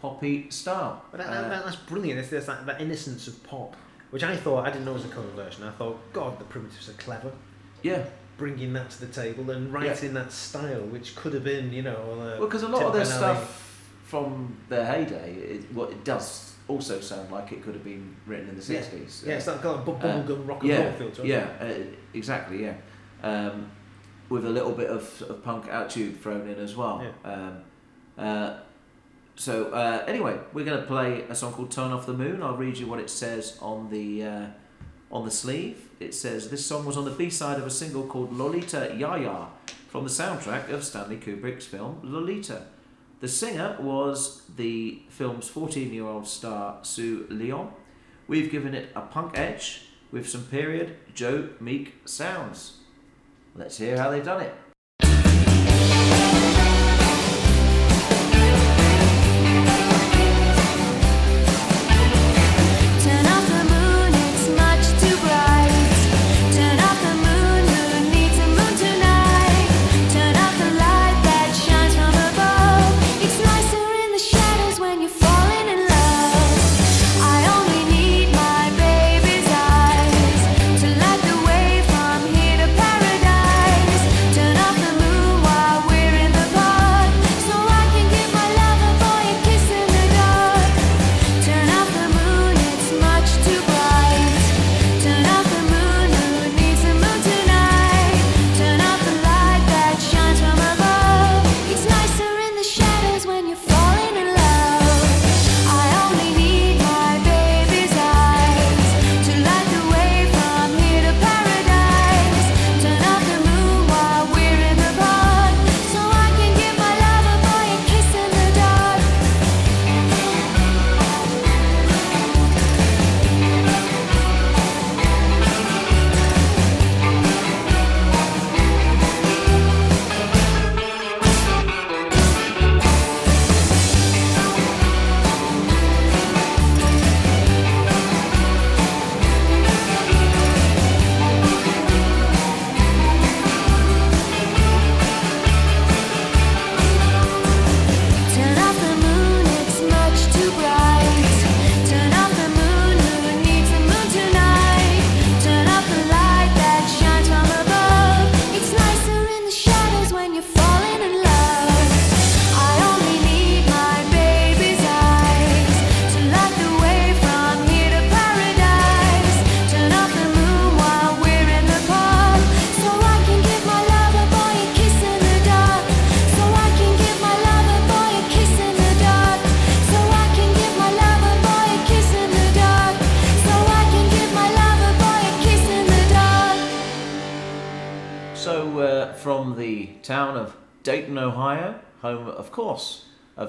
[0.00, 1.02] poppy style.
[1.10, 2.18] But that, Uh, that, that's brilliant.
[2.20, 3.76] It's, there's that, that innocence of pop,
[4.10, 5.64] which I thought I didn't know was a cover version.
[5.64, 7.30] I thought, God, the Primitives are clever,
[7.82, 8.04] yeah.
[8.36, 11.96] Bringing that to the table and writing that style, which could have been, you know,
[12.12, 13.60] uh, Well, because a lot of their stuff
[14.04, 18.48] from their heyday, it, what it does also sound like it could have been written
[18.48, 18.80] in the Yeah.
[18.80, 19.24] sixties.
[19.26, 21.28] Yeah, it's that kind of bu- bubblegum rock and yeah, roll feel to it.
[21.28, 21.72] yeah, uh,
[22.12, 22.74] exactly, yeah.
[23.22, 23.70] Um,
[24.28, 27.04] with a little bit of, of punk attitude thrown in as well.
[27.24, 27.58] Um,
[28.18, 28.56] uh,
[29.36, 32.56] so uh, anyway, we're going to play a song called "Turn Off the Moon." I'll
[32.56, 34.46] read you what it says on the uh,
[35.14, 35.88] on the sleeve.
[36.00, 39.14] It says this song was on the B side of a single called "Lolita Ya
[39.14, 39.46] Ya"
[39.88, 42.64] from the soundtrack of Stanley Kubrick's film Lolita.
[43.20, 47.68] The singer was the film's 14-year-old star Sue Lyon.
[48.26, 52.78] We've given it a punk edge with some period Joe Meek sounds.
[53.54, 54.54] Let's hear how they've done it.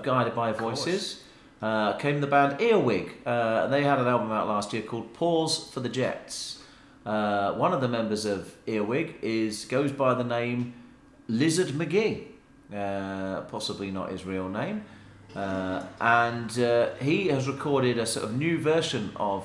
[0.05, 1.23] Guided by Voices,
[1.63, 3.11] uh, came the band Earwig.
[3.25, 6.61] Uh, and they had an album out last year called Pause for the Jets.
[7.05, 10.75] Uh, one of the members of Earwig is goes by the name
[11.27, 12.27] Lizard McGee,
[12.73, 14.85] uh, possibly not his real name.
[15.35, 19.43] Uh, and uh, he has recorded a sort of new version of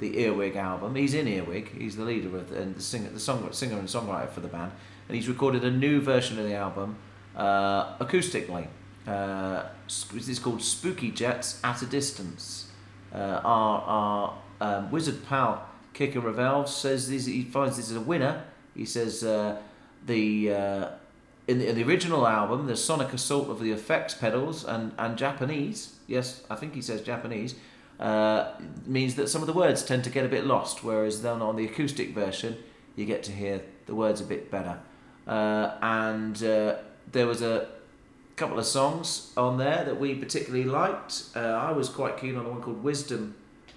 [0.00, 0.96] the Earwig album.
[0.96, 1.78] He's in Earwig.
[1.78, 4.48] He's the leader of the, and the singer, the song, singer and songwriter for the
[4.48, 4.72] band.
[5.08, 6.96] And he's recorded a new version of the album
[7.36, 8.66] uh, acoustically.
[9.06, 12.70] Uh, it's called Spooky Jets at a Distance.
[13.14, 17.96] Uh, our our um, wizard pal Kicker of Elves says this, he finds this as
[17.96, 18.44] a winner.
[18.74, 19.60] He says uh,
[20.06, 20.88] the uh,
[21.48, 25.18] in the, in the original album, the sonic assault of the effects pedals and, and
[25.18, 27.56] Japanese, yes, I think he says Japanese,
[27.98, 28.52] uh,
[28.86, 31.56] means that some of the words tend to get a bit lost, whereas then on
[31.56, 32.56] the acoustic version,
[32.96, 34.78] you get to hear the words a bit better.
[35.26, 36.76] Uh, and uh,
[37.10, 37.68] there was a
[38.36, 41.24] couple of songs on there that we particularly liked.
[41.36, 43.34] Uh, I was quite keen on the one called Wisdom,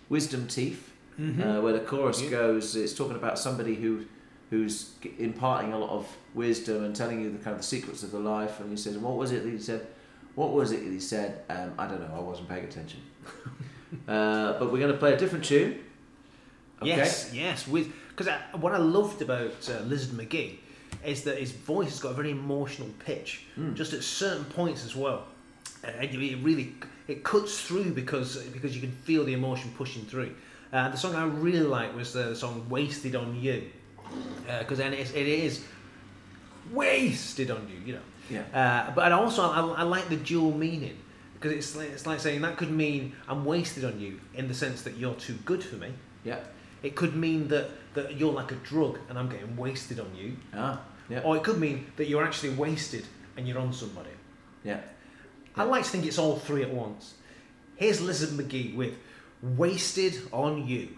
[0.10, 2.76] Wisdom Teeth, uh, where the chorus goes.
[2.76, 4.06] It's talking about somebody who,
[4.50, 8.12] who's imparting a lot of wisdom and telling you the kind of the secrets of
[8.12, 8.60] the life.
[8.60, 9.88] And he says, "What was it that he said?
[10.36, 11.44] What was it that he said?
[11.50, 12.14] Um, I don't know.
[12.16, 13.02] I wasn't paying attention."
[14.08, 15.80] uh, but we're going to play a different tune.
[16.82, 16.90] Okay.
[16.90, 17.64] Yes, yes.
[17.66, 20.58] Because what I loved about uh, Lizard McGee
[21.08, 24.96] is that his voice has got a very emotional pitch, just at certain points as
[24.96, 25.26] well.
[25.84, 26.74] Uh, and it really
[27.08, 30.34] it cuts through because because you can feel the emotion pushing through.
[30.74, 33.64] Uh, the song I really liked was the song "Wasted on You,"
[34.60, 35.64] because then it's, it is
[36.72, 38.02] wasted on you, you know.
[38.30, 38.44] Yeah.
[38.54, 40.98] Uh, but also I, I like the dual meaning
[41.36, 44.54] because it's like, it's like saying that could mean I'm wasted on you in the
[44.54, 45.94] sense that you're too good for me.
[46.24, 46.40] Yeah.
[46.82, 50.38] It could mean that, that you're like a drug and I'm getting wasted on you.
[50.54, 50.82] Ah.
[51.10, 51.22] Yeah.
[51.24, 53.06] Or it could mean that you're actually wasted
[53.38, 54.10] and you're on somebody.
[54.64, 54.82] Yeah.
[55.56, 57.14] I like to think it's all three at once.
[57.76, 58.98] Here's Lizard McGee with
[59.42, 60.90] Wasted on You.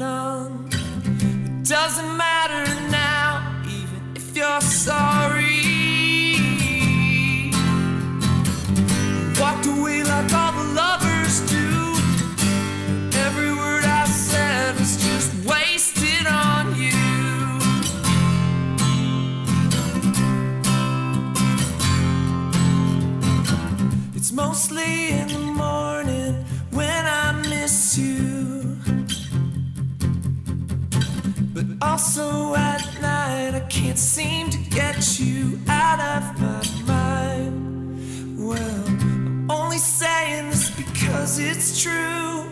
[0.00, 0.66] None.
[1.60, 5.60] It doesn't matter now, even if you're sorry.
[9.38, 11.68] Walked away like all the lovers do.
[13.26, 17.00] Every word I said was just wasted on you.
[24.16, 25.19] It's mostly
[31.82, 38.38] also at night, I can't seem to get you out of my mind.
[38.38, 42.44] Well, I'm only saying this because it's true.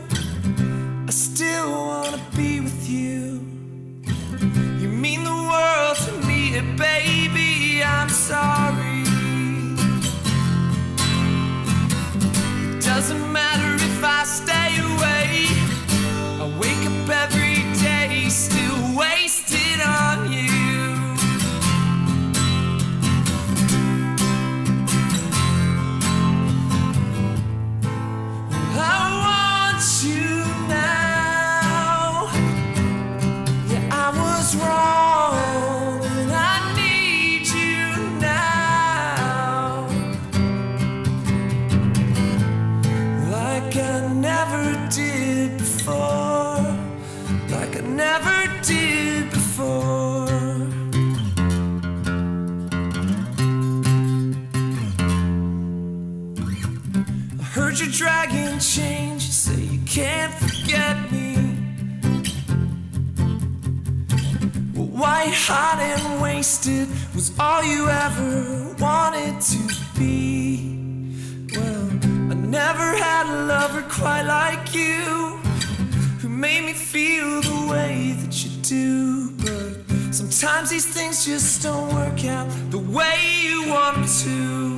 [1.06, 3.40] I still wanna be with you.
[4.80, 7.82] You mean the world to me, and baby.
[7.82, 9.02] I'm sorry.
[12.76, 15.17] It doesn't matter if I stay away.
[44.50, 45.94] Never did before.
[47.50, 50.28] Like I never did before.
[57.38, 59.26] I heard your dragon change.
[59.26, 61.36] You say you can't forget me.
[64.74, 69.58] White hot and wasted was all you ever wanted to
[69.98, 70.77] be.
[72.48, 75.36] Never had a lover quite like you
[76.22, 79.30] who made me feel the way that you do.
[79.32, 84.77] But sometimes these things just don't work out the way you want them to.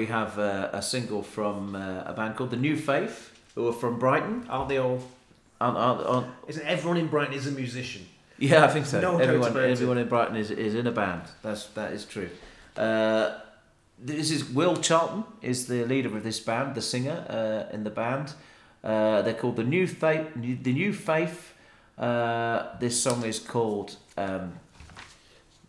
[0.00, 3.72] We have uh, a single from uh, a band called The New Faith, who are
[3.82, 4.46] from Brighton.
[4.48, 5.02] Aren't they all?
[5.60, 8.06] Aren't, aren't, aren't, Isn't everyone in Brighton is a musician?
[8.38, 8.98] yeah, I think so.
[8.98, 11.24] No everyone, everyone in Brighton is, is in a band.
[11.42, 12.30] That's that is true.
[12.78, 13.40] Uh,
[13.98, 17.90] this is Will Charlton is the leader of this band, the singer uh, in the
[17.90, 18.32] band.
[18.82, 20.28] Uh, they're called the New Faith.
[20.34, 21.52] The New Faith.
[21.98, 24.54] Uh, this song is called um,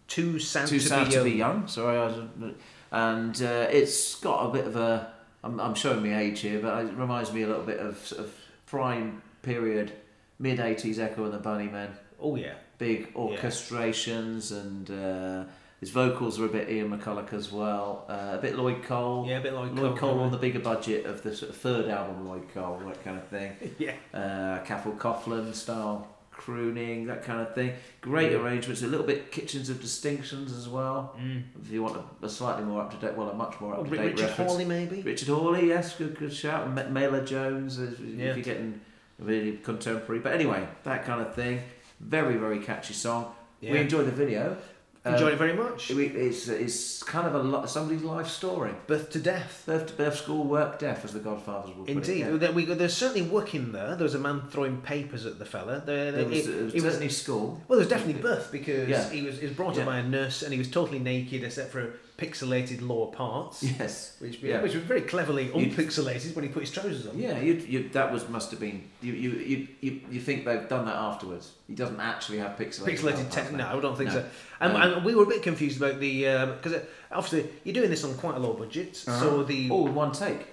[0.07, 1.25] Too sad Too to, Sad be, to young.
[1.25, 1.67] Be Young.
[1.67, 2.53] Sorry, I was,
[2.91, 5.13] and uh, it's got a bit of a.
[5.43, 8.21] I'm, I'm showing my age here, but it reminds me a little bit of, sort
[8.21, 8.33] of
[8.65, 9.93] prime period,
[10.39, 11.89] mid '80s Echo and the Bunnymen.
[12.19, 12.53] Oh yeah.
[12.77, 15.43] Big orchestrations and uh,
[15.79, 18.05] his vocals are a bit Ian McCulloch as well.
[18.07, 19.25] Uh, a bit Lloyd Cole.
[19.27, 21.89] Yeah, a bit like Lloyd Cole on the bigger budget of the sort of third
[21.89, 23.53] album, Lloyd Cole, that kind of thing.
[23.79, 23.93] Yeah.
[24.13, 26.07] Uh, Cathal Coughlan style
[26.45, 27.73] crooning, that kind of thing.
[28.01, 31.15] Great arrangements, a little bit Kitchens of Distinctions as well.
[31.21, 31.43] Mm.
[31.61, 33.81] If you want a, a slightly more up to date, well, a much more Oh,
[33.81, 34.51] up to date Richard reference.
[34.51, 35.01] Hawley maybe.
[35.01, 36.65] Richard Hawley, yes, good, good shout.
[36.65, 38.33] And Ma- Mela Jones, if if Yeah.
[38.35, 38.81] you're getting
[39.19, 40.19] really contemporary.
[40.21, 41.61] But anyway, that kind of thing.
[41.99, 43.33] Very, very catchy song.
[43.61, 43.75] We Yeah.
[43.81, 44.57] enjoyed the video.
[45.03, 45.89] Enjoyed Um, it very much.
[45.89, 48.71] it- It's, it's kind of a lot, somebody's life story.
[48.85, 49.63] Birth to death.
[49.65, 52.41] Birth, to birth, school, work, death, as the Godfathers put Indeed, it.
[52.41, 52.75] yeah.
[52.75, 53.95] There's certainly work in there.
[53.95, 55.81] There was a man throwing papers at the fella.
[55.83, 57.61] There, There was, it- it was it was- school.
[57.67, 59.09] well, there was definitely birth because Yeah.
[59.09, 59.81] he was he was brought Yeah.
[59.81, 64.15] up by a nurse and he was totally naked except for pixelated lower parts, Yes.
[64.19, 64.61] which Yeah.
[64.61, 67.17] which was very cleverly You'd- unpixelated when he put his trousers on.
[67.17, 68.83] Yeah, you, you, that was must have been.
[69.01, 71.51] You, you, you, you, you think they've done that afterwards?
[71.67, 72.89] He doesn't actually have pixelated.
[72.99, 73.57] Pixelated now.
[73.71, 74.15] No, I don't think No.
[74.19, 74.25] so.
[74.59, 74.79] And, No.
[74.97, 76.21] and we were a bit confused about the
[76.61, 80.11] because obviously you're doing this on quite a low budget, so the all in one
[80.11, 80.47] take.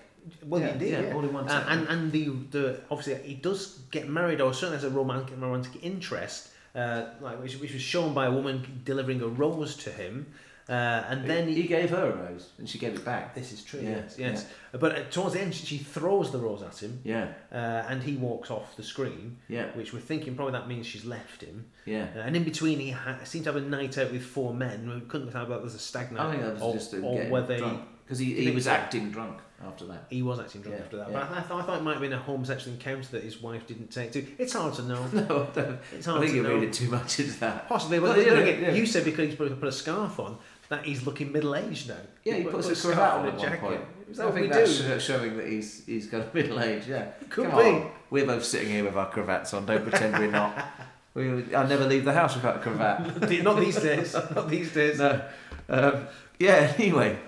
[0.45, 1.15] Well, Yeah, indeed, yeah, yeah.
[1.15, 1.71] all in one Uh, take.
[1.73, 3.61] and and the the obviously he does
[3.91, 8.13] get married or certainly has a romantic romantic interest, uh, like which, which was shown
[8.15, 10.27] by a woman delivering a rose to him,
[10.69, 10.73] uh,
[11.09, 13.35] and then he gave her a rose and she gave it back.
[13.35, 13.81] This is true.
[13.81, 14.47] Yeah, yes, yes.
[14.73, 17.57] But uh, towards the end, she, she throws the rose at him, Yeah, uh,
[17.89, 19.39] and he walks off the screen.
[19.49, 19.67] Yeah.
[19.75, 21.67] Which we're thinking probably that means she's left him.
[21.87, 22.09] yeah.
[22.15, 24.89] Uh, and in between, he ha- seemed to have a night out with four men.
[24.93, 27.25] We couldn't tell whether there's a stag night I think that was or, just or
[27.31, 28.71] whether he- drunk because he, he was so?
[28.71, 30.07] acting drunk after that.
[30.09, 31.13] He was acting drunk Yeah, after that, yeah.
[31.13, 33.67] but I, th- I thought it might have been a homosexual encounter that his wife
[33.67, 34.25] didn't take to.
[34.39, 35.05] It's hard to know.
[35.13, 35.47] No,
[35.93, 36.55] It's I think you're know.
[36.55, 37.69] reading too much into that.
[37.69, 38.73] Possibly, but yeah, again, yeah.
[38.73, 40.39] you said because he's put, put a scarf on
[40.69, 41.95] that he's looking middle aged now.
[42.25, 43.61] Yeah, he put- puts put a cravat on and at a one jacket.
[43.61, 43.81] point.
[44.11, 45.01] Is that I what think we that's do?
[45.01, 46.87] showing that he's he's got a middle age.
[46.89, 47.65] Yeah, Could Come be.
[47.65, 47.91] on.
[48.11, 49.67] We're both sitting here with our cravats on.
[49.67, 50.55] Don't pretend we're not.
[51.15, 53.29] We, I never leave the house without a cravat.
[53.43, 54.13] Not these days.
[54.15, 54.99] Not these days.
[55.01, 55.21] no.
[55.69, 56.07] Um,
[56.39, 56.73] yeah.
[56.79, 57.19] Anyway,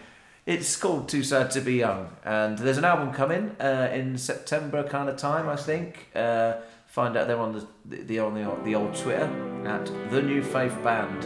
[0.47, 4.85] it's called Too Sad to Be Young, and there's an album coming uh, in September
[4.85, 6.07] kind of time, I think.
[6.15, 9.29] Uh, find out they're on the the, the on the, the old Twitter
[9.67, 11.25] at the New Faith Band,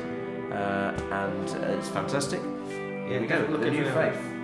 [0.52, 2.40] uh, and uh, it's fantastic.
[2.68, 3.46] Here we go.
[3.50, 3.94] look the at New it.
[3.94, 4.34] Faith.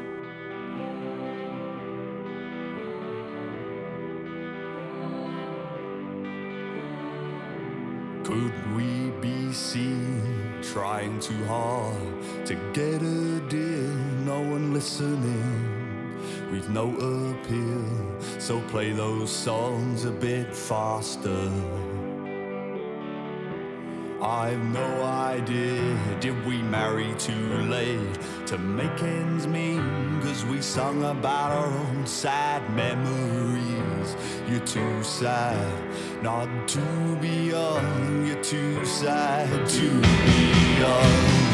[8.25, 13.95] Could we be seen trying too hard to get a deal?
[14.25, 15.81] No one listening.
[16.53, 21.51] We've no appeal, so play those songs a bit faster.
[24.23, 25.99] I've no idea.
[26.21, 29.81] Did we marry too late to make ends meet?
[30.23, 34.17] Cause we sung about our own sad memories.
[34.47, 38.27] You're too sad not to be young.
[38.27, 41.50] You're too sad to be young.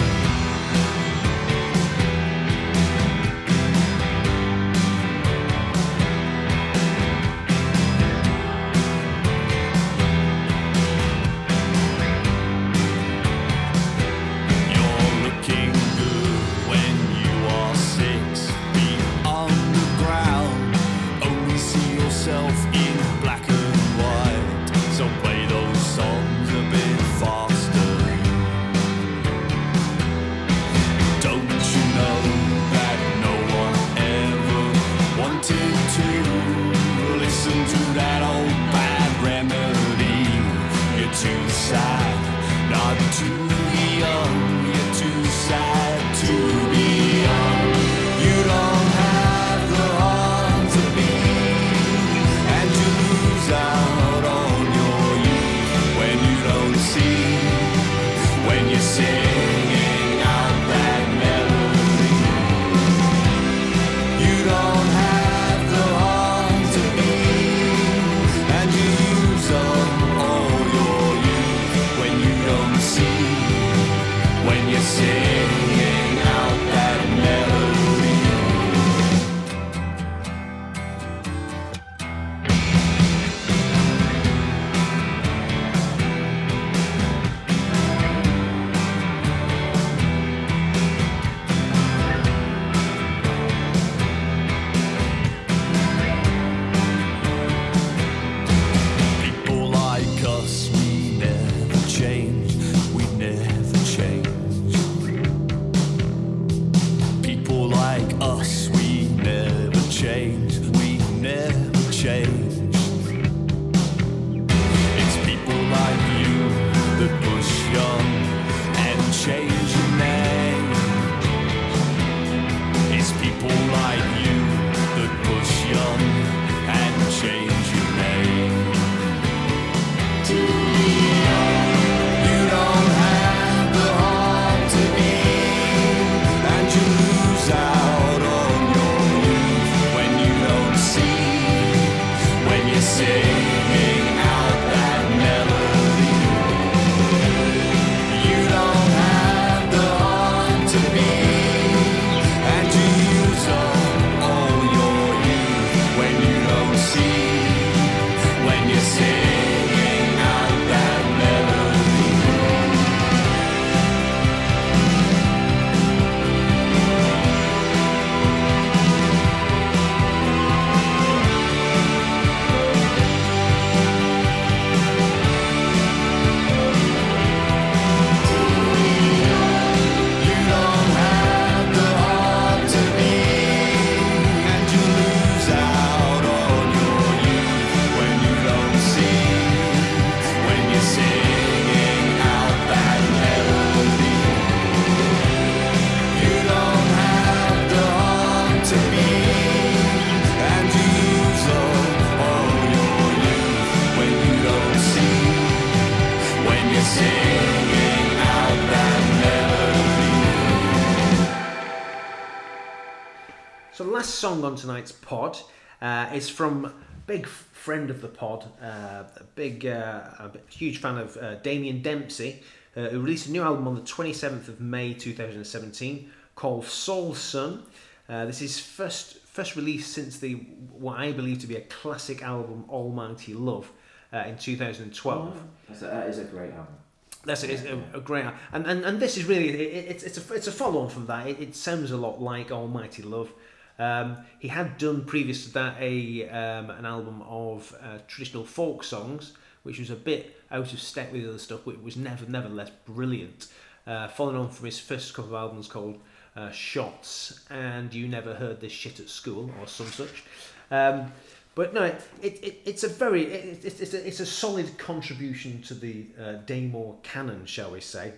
[214.56, 215.38] On tonight's pod
[215.82, 216.72] uh, is from
[217.06, 221.82] big friend of the pod, uh, a big, uh, a huge fan of uh, Damien
[221.82, 222.42] Dempsey,
[222.76, 227.64] uh, who released a new album on the 27th of May 2017 called Soul Sun.
[228.08, 230.34] Uh, this is first first release since the
[230.78, 233.70] what I believe to be a classic album, Almighty Love,
[234.12, 235.42] uh, in 2012.
[235.68, 236.76] That's a, that is a great album.
[237.24, 237.50] That's it.
[237.50, 240.46] It's a, a great, and, and and this is really it, it's it's a it's
[240.46, 241.26] a follow on from that.
[241.26, 243.30] It, it sounds a lot like Almighty Love.
[243.78, 248.84] Um, he had done previous to that a um, an album of uh, traditional folk
[248.84, 251.96] songs, which was a bit out of step with the other stuff, but it was
[251.96, 253.48] never nevertheless brilliant.
[253.86, 256.00] Uh, following on from his first couple of albums called
[256.36, 260.24] uh, Shots and You Never Heard This Shit at School or some such.
[260.70, 261.12] Um,
[261.54, 265.62] but no, it, it, it's a very it, it, it's, a, it's a solid contribution
[265.62, 268.12] to the uh, Damo canon, shall we say.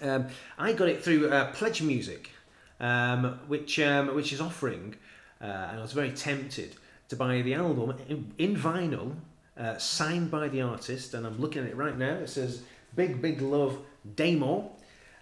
[0.00, 0.26] Um,
[0.58, 2.30] I got it through uh, Pledge Music,
[2.82, 4.94] um, which um, which is offering,
[5.40, 6.74] uh, and I was very tempted
[7.08, 9.14] to buy the album in, in vinyl,
[9.58, 12.14] uh, signed by the artist, and I'm looking at it right now.
[12.16, 12.62] It says
[12.96, 13.78] "Big Big Love
[14.16, 14.72] Damo,"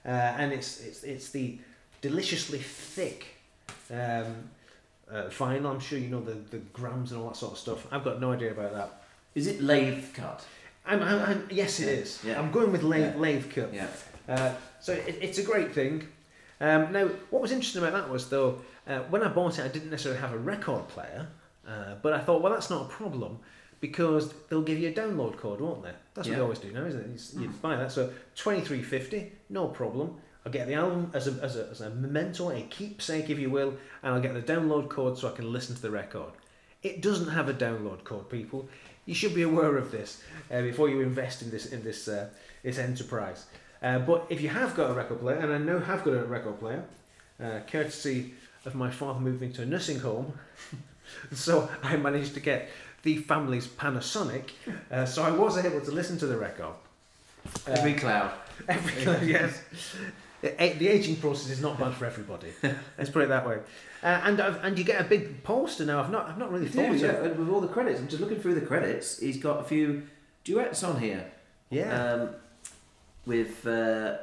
[0.05, 1.59] uh, and it's it's it's the
[2.01, 3.27] deliciously thick.
[3.93, 4.51] Um,
[5.13, 5.67] uh, vinyl.
[5.73, 7.87] I'm sure you know the, the grams and all that sort of stuff.
[7.91, 9.03] I've got no idea about that.
[9.35, 10.45] Is it lathe cut?
[10.87, 12.21] I'm, I'm, I'm yes, it Yeah, is.
[12.25, 12.39] yeah.
[12.41, 13.21] I'm going with lathe, Yeah.
[13.21, 13.75] lathe cut.
[13.75, 13.89] Yeah.
[14.29, 16.07] Uh, so it, it's a great thing.
[16.61, 19.69] Um, now, what was interesting about that was though, uh, when I bought it, I
[19.69, 21.27] didn't necessarily have a record player,
[21.67, 23.39] uh, but I thought, well, that's not a problem
[23.81, 25.93] because they'll give you a download code, won't they?
[26.15, 26.37] That's what Yeah.
[26.37, 27.35] they always do now, isn't it?
[27.35, 30.17] You, you buy that, so twenty three fifty, no problem.
[30.45, 33.51] I'll get the album as a, as, a, as a memento, a keepsake, if you
[33.51, 36.33] will, and I'll get the download code so I can listen to the record.
[36.83, 38.69] It doesn't have a download code, people.
[39.05, 42.29] You should be aware of this uh, before you invest in this in this uh,
[42.63, 43.47] this enterprise.
[43.83, 46.25] Uh, but if you have got a record player, and I know have got a
[46.25, 46.85] record player,
[47.43, 48.35] uh, courtesy
[48.67, 50.35] of my father moving to a nursing home,
[51.33, 52.69] so I managed to get
[53.03, 54.51] the family's Panasonic,
[54.91, 56.75] uh, so I was able to listen to the record.
[57.67, 58.33] Uh, Every cloud.
[58.69, 59.63] Every cloud, yes.
[60.43, 62.49] The a- the aging process is not bad for everybody.
[62.99, 63.59] Let's put it that way.
[64.03, 66.01] Uh, and I've, and you get a big poster now.
[66.01, 67.25] I've not I've not really thought yeah, of.
[67.27, 68.01] and with all the credits.
[68.01, 69.19] I'm just looking through the credits.
[69.19, 70.07] He's got a few
[70.45, 71.31] duets on here.
[71.71, 72.05] Yeah.
[72.05, 72.31] Um,
[73.31, 74.17] with uh,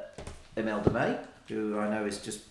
[0.54, 1.16] Imelda May,
[1.48, 2.42] who I know has just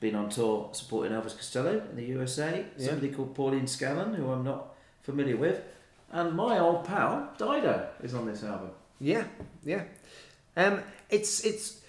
[0.00, 2.64] been on tour supporting Elvis Costello in the USA.
[2.76, 2.88] Yeah.
[2.88, 5.62] Somebody called Pauline Scanlon, who I'm not familiar with.
[6.10, 8.70] And my old pal, Dido, is on this album.
[9.00, 9.22] Yeah,
[9.64, 9.84] yeah.
[10.56, 10.80] Um,
[11.10, 11.80] it's it's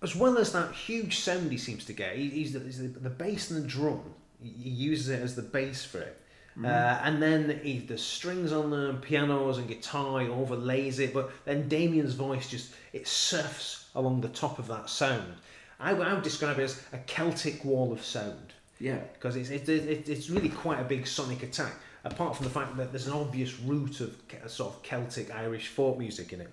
[0.00, 2.14] as well as that huge sound he seems to get.
[2.14, 4.00] He, he's, the, he's the, the bass and the drum.
[4.40, 6.19] He he uses it as the bass for it.
[6.62, 6.66] Uh,
[7.04, 11.14] and then he, the strings on the pianos and guitar, he overlays it.
[11.14, 15.32] But then Damien's voice just it surfs along the top of that sound.
[15.78, 18.98] I, would- I would describe it as a Celtic wall of sound Yeah.
[19.14, 21.72] because it's, it, it, it's really quite a big sonic attack.
[22.04, 24.16] Apart from the fact that there's an obvious root of
[24.46, 26.50] sort of Celtic Irish folk music in it.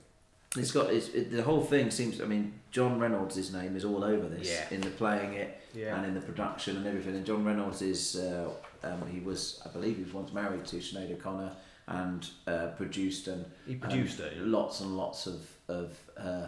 [0.57, 2.19] It's got it's, it, the whole thing seems.
[2.21, 4.65] I mean, John Reynolds' his name is all over this Yeah.
[4.75, 5.95] in the playing it Yeah.
[5.97, 7.15] and in the production and everything.
[7.15, 8.49] And John Reynolds is uh,
[8.83, 11.51] um, he was I believe he was once married to Sinead O'Connor
[11.87, 14.37] and uh, produced and He produced um, it.
[14.39, 15.39] lots and lots of
[15.69, 16.47] of uh,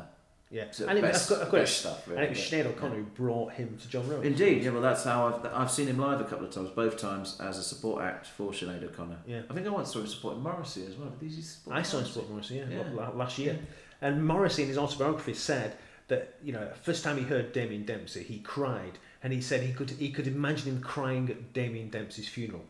[0.51, 2.37] Yeah, So and it, best- I've got, I've got best it, stuff, and it was
[2.39, 4.25] Sinead O'Connor who brought him to John Rose.
[4.25, 4.71] Indeed, yeah.
[4.71, 7.57] Well, that's how I've I've seen him live a couple of times, both times as
[7.57, 9.17] a support act for Sinead O'Connor.
[9.27, 9.41] Yeah.
[9.49, 11.09] I think I once saw him supporting Morrissey as well.
[11.19, 12.65] Did he support I saw him support Morrissey, yeah,
[12.95, 13.09] Yeah.
[13.13, 13.59] last year.
[14.01, 15.75] And Morrissey, in his autobiography, said
[16.07, 19.73] that you know, first time he heard Damien Dempsey, he cried, and he said he
[19.73, 22.63] could he could imagine him crying at Damien Dempsey's funeral.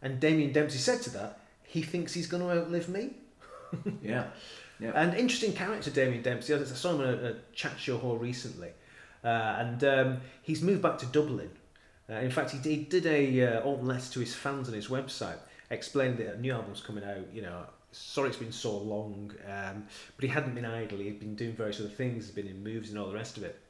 [0.00, 3.10] And Damien Dempsey said to that, he thinks he's going to outlive me.
[4.02, 4.28] Yeah,
[4.80, 4.92] yeah.
[4.94, 6.54] And interesting character, Damien Dempsey.
[6.54, 8.70] I saw him at a, a chat show hall recently,
[9.22, 9.26] uh,
[9.58, 11.50] and um, he's moved back to Dublin.
[12.08, 14.88] Uh, in fact, he, he did a uh, open letter to his fans on his
[14.88, 15.36] website,
[15.68, 17.26] explaining that a new album's coming out.
[17.30, 20.98] You know, sorry it's been so long, um, but he hadn't been idle.
[20.98, 22.26] He'd been doing various other things.
[22.26, 23.60] He's been in moves and all the rest of it.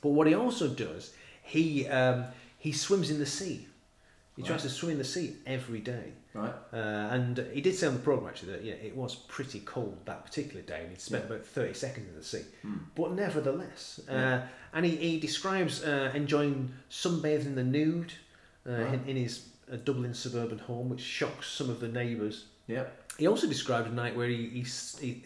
[0.00, 2.24] But what he also does, he um,
[2.58, 3.66] he swims in the sea.
[4.36, 6.12] He tries to swim in the sea every day.
[6.32, 6.54] right.
[6.72, 9.98] Uh, and he did say on the program actually that yeah, it was pretty cold
[10.06, 12.44] that particular day, and he'd spent about thirty seconds in the sea.
[12.94, 14.40] But nevertheless, uh,
[14.72, 18.12] and he, he describes uh, enjoying sunbathing in the nude
[18.66, 22.46] uh, in, in his uh, Dublin suburban home, which shocks some of the neighbours.
[22.66, 22.84] Yeah.
[23.18, 24.64] He also described a night where he he,
[25.00, 25.22] he,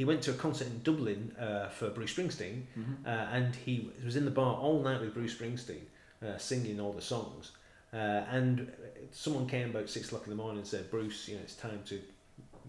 [0.00, 2.62] he went to a concert in Dublin uh, for Bruce Springsteen,
[3.04, 5.82] uh, and he was in the bar all night with Bruce Springsteen,
[6.26, 7.50] uh, singing all the songs.
[7.92, 7.96] Uh,
[8.30, 8.72] and
[9.12, 11.80] someone came about six o'clock in the morning and said, "Bruce, you know, it's time
[11.84, 12.00] to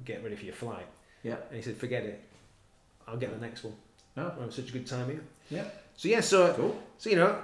[0.03, 0.86] get ready for your flight."
[1.24, 1.38] Yeah.
[1.48, 2.22] And he said, "Forget it.
[3.08, 3.76] I'll get the next one.
[4.18, 4.30] Oh.
[4.32, 5.24] Having such a good time here.
[5.49, 5.64] Yeah.
[5.95, 6.84] So yeah, so Cool.
[6.98, 7.38] so you know,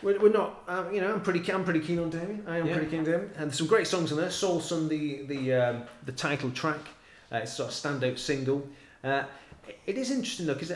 [0.00, 0.62] we're, we're not.
[0.68, 1.40] Um, you know, I'm pretty.
[1.52, 2.44] I'm pretty keen on Damien.
[2.46, 2.74] I am Yeah.
[2.74, 3.30] pretty keen on Damien.
[3.36, 4.30] And there's some great songs in there.
[4.30, 6.78] Soul Sun, the the um, the title track.
[7.32, 8.66] Uh, it's sort of standout single.
[9.02, 9.24] Uh,
[9.86, 10.72] it is interesting though because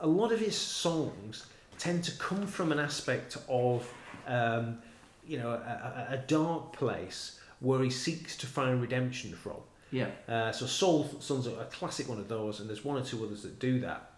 [0.00, 1.46] a lot of his songs
[1.78, 3.90] tend to come from an aspect of
[4.26, 4.78] um,
[5.26, 9.56] you know a, a, dark place where he seeks to find redemption from.
[9.90, 10.08] Yeah.
[10.28, 13.24] Uh, so Soul Sun's a, a classic one of those, and there's one or two
[13.24, 14.10] others that do that.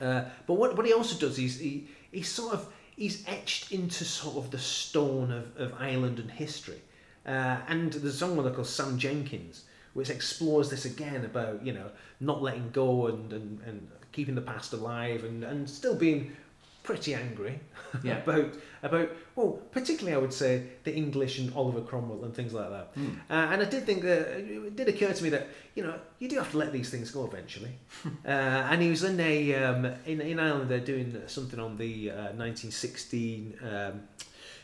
[0.00, 4.04] Uh, but what, what he also does is he, he sort of he's etched into
[4.04, 6.80] sort of the stone of, of Ireland and history.
[7.26, 9.64] Uh, and there's a song called Sam Jenkins,
[9.96, 11.90] which explores this again about you know
[12.20, 16.36] not letting go and, and, and keeping the past alive and, and still being
[16.82, 17.58] pretty angry
[18.04, 18.18] Yeah.
[18.18, 22.68] about about well particularly I would say the English and Oliver Cromwell and things like
[22.68, 22.86] that.
[22.94, 23.14] Hmm.
[23.30, 26.28] Uh, and I did think that it did occur to me that you know you
[26.28, 27.74] do have to let these things go eventually.
[28.26, 32.10] uh, and he was in a um, in in Ireland they're doing something on the
[32.10, 34.02] uh, 1916 um,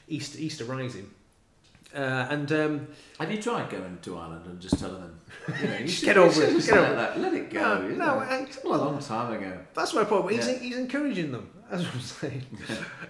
[0.08, 1.10] Easter Easter Rising.
[1.94, 2.88] Uh, and um,
[3.20, 5.20] Have you tried going to Ireland and just telling them?
[5.60, 6.96] You know, you Just should- get over it, just get let over it.
[6.96, 7.60] that- Let it go.
[7.60, 8.18] No, you no, know.
[8.20, 9.58] I- It's a long time ago.
[9.74, 10.30] That's my point.
[10.32, 10.58] He's, Yeah.
[10.58, 11.50] he's encouraging them.
[11.70, 12.46] That's what I'm saying.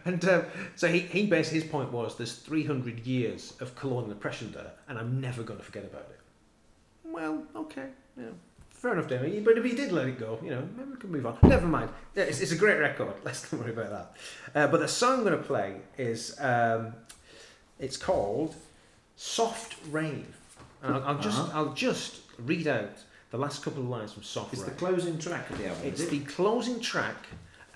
[0.05, 0.45] and um,
[0.77, 4.99] so he, he based his point was there's 300 years of colonial oppression there, and
[4.99, 6.19] I'm never going to forget about it.
[7.05, 7.87] Well, okay,
[8.17, 8.27] yeah,
[8.71, 9.45] fair enough, Damien.
[9.45, 11.39] But if he did let it go, you know, maybe we can move on.
[11.43, 11.91] Never mind.
[12.15, 13.15] Yeah, it's, it's a great record.
[13.25, 14.17] Let's not worry about that.
[14.55, 16.95] Uh, but the song I'm going to play is um,
[17.81, 18.55] it's called
[19.23, 20.27] "Soft Rain,"
[20.83, 21.59] and I'll, I'll just Uh-huh.
[21.59, 22.97] I'll just read out
[23.31, 25.87] the last couple of lines from "Soft It's Rain." the closing track of the album.
[25.87, 27.17] It's the closing track,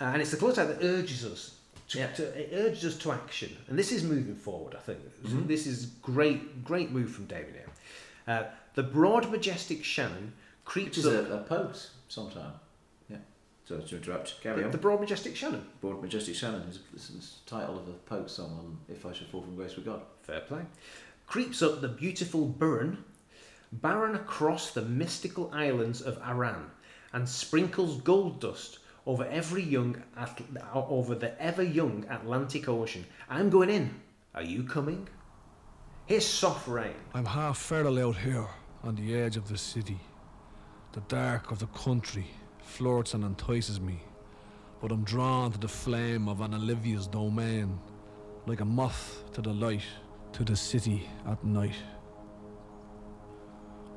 [0.00, 1.52] uh, and it's the closing track that urges us.
[1.90, 2.08] To, Yeah.
[2.14, 4.74] to, it urges us to action, and this is moving forward.
[4.74, 5.46] I think Mhm.
[5.46, 7.70] this is great, great move from David here.
[8.26, 8.42] Uh,
[8.74, 11.28] the broad, majestic Shannon Which creeps is up.
[11.30, 12.54] a, a post sometime.
[13.08, 13.18] Yeah.
[13.66, 14.70] So to interrupt, carry the, on.
[14.72, 15.64] the broad, majestic Shannon.
[15.80, 19.28] Broad Majestic Shannon is, is the title of a Pogues song on If I Should
[19.28, 20.02] Fall From Grace with God.
[20.22, 20.62] Fair play.
[21.26, 23.04] Creeps up the beautiful Burren,
[23.72, 26.70] barren across the mystical islands of Aran,
[27.12, 30.02] and sprinkles gold dust over every young
[30.72, 33.04] over the ever young Atlantic Ocean.
[33.28, 33.94] I'm going in.
[34.34, 35.08] Are you coming?
[36.06, 36.94] Here's soft rain.
[37.14, 38.46] I'm half feral out here
[38.84, 39.98] on the edge of the city.
[40.92, 42.26] The dark of the country
[42.62, 44.00] flirts and entices me,
[44.80, 47.78] but I'm drawn to the flame of Anna Livia's domain,
[48.46, 49.82] like a moth to the light,
[50.32, 51.74] to the city at night.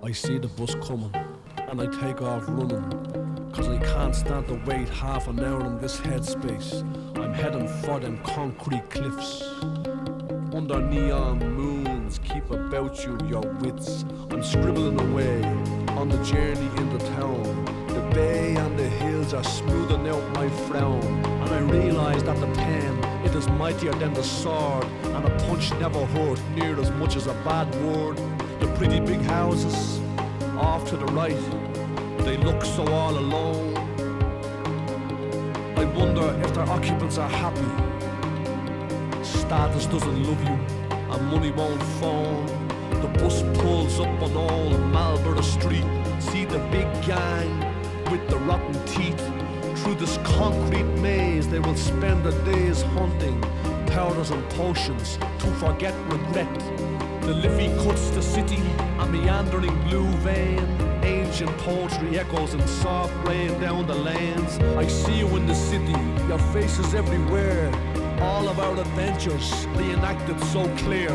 [0.03, 1.13] I see the bus coming,
[1.57, 5.79] and I take off running, cause I can't stand to wait half an hour in
[5.79, 6.83] this headspace.
[7.17, 9.43] I'm heading for them concrete cliffs
[10.53, 15.43] under neon moons keep about you your wits i'm scribbling away
[15.89, 17.43] on the journey into town
[17.87, 22.47] the bay and the hills are smoothing out my frown and i realize that the
[22.55, 22.98] pen
[23.29, 27.27] it is mightier than the sword and a punch never hurt near as much as
[27.27, 28.17] a bad word
[28.59, 29.99] the pretty big houses
[30.57, 31.39] off to the right
[32.25, 33.77] they look so all alone
[35.77, 37.89] i wonder if their occupants are happy
[39.49, 40.57] Status doesn't love you,
[40.91, 42.45] and money won't phone.
[43.01, 45.85] The bus pulls up on all old Marlborough Street.
[46.19, 47.59] See the big gang
[48.11, 49.28] with the rotten teeth.
[49.89, 53.41] Through this concrete maze, they will spend the days hunting
[53.87, 56.59] powders and potions to forget regret.
[57.21, 58.61] The Liffey cuts the city,
[58.99, 60.59] a meandering blue vein.
[61.03, 64.59] Ancient poetry echoes and soft rain down the lanes.
[64.77, 67.71] I see you in the city, your faces everywhere.
[68.21, 71.09] All of our adventures reenacted so clear.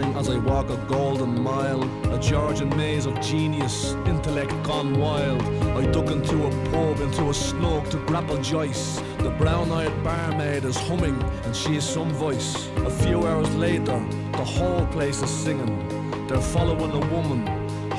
[0.00, 1.82] As I walk a golden mile.
[2.12, 5.42] A Georgian maze of genius, intellect gone wild.
[5.76, 9.00] I duck into a pub, into a snug to grapple Joyce.
[9.18, 12.68] The brown eyed barmaid is humming, and she is some voice.
[12.76, 13.98] A few hours later,
[14.32, 16.26] the whole place is singing.
[16.26, 17.46] They're following a woman,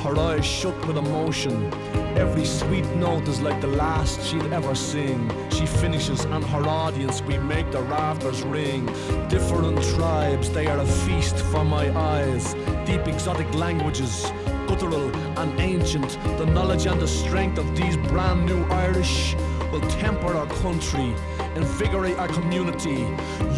[0.04, 1.70] her eyes shut with emotion.
[2.18, 5.30] Every sweet note is like the last she'd ever sing.
[5.50, 8.86] She finishes, and her audience, we make the rafters ring.
[9.28, 12.54] Different tribes, they are a feast for my eyes.
[12.86, 14.32] Deep exotic languages,
[14.66, 16.18] guttural and ancient.
[16.38, 19.36] The knowledge and the strength of these brand new Irish
[19.70, 21.14] will temper our country,
[21.54, 23.04] invigorate our community.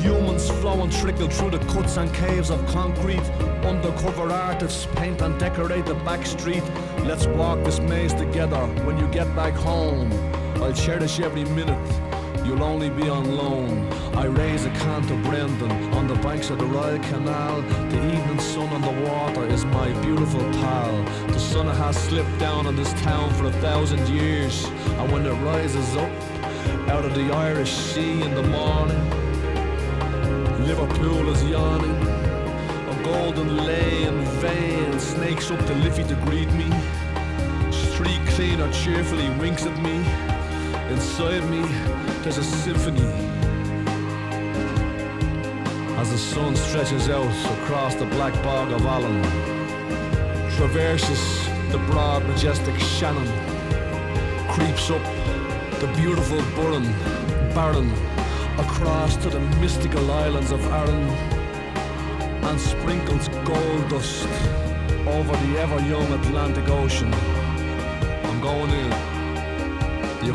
[0.03, 3.27] Humans flow and trickle through the cuts and caves of concrete.
[3.65, 6.65] Undercover artists paint and decorate the back street.
[7.05, 10.13] Let's walk this maze together when you get back home.
[10.63, 11.79] I'll cherish every minute.
[12.45, 13.93] You'll only be on loan.
[14.15, 17.63] I raise a can to Brendan on the banks of the Royal Canal.
[17.63, 21.05] The evening sun on the water is my beautiful pal.
[21.29, 24.65] The sun has slipped down on this town for a thousand years.
[24.65, 26.11] And when it rises up
[26.89, 29.11] out of the Irish Sea in the morning,
[30.67, 31.97] Liverpool is yawning.
[32.89, 36.69] A golden lane vein snakes up to Liffey to greet me.
[38.31, 39.97] Cleaner cheerfully winks at me.
[40.93, 41.63] Inside me,
[42.23, 43.05] there's a symphony.
[45.99, 49.23] As the sun stretches out across the black bog of Allen,
[50.57, 53.27] traverses the broad, majestic Shannon,
[54.49, 55.03] creeps up
[55.81, 56.85] the beautiful Burren,
[57.55, 57.91] Barren,
[58.59, 61.09] across to the mystical islands of Aran,
[62.45, 64.27] and sprinkles gold dust
[65.07, 67.13] over the ever young Atlantic Ocean.
[68.51, 70.27] I'm going in.
[70.27, 70.35] You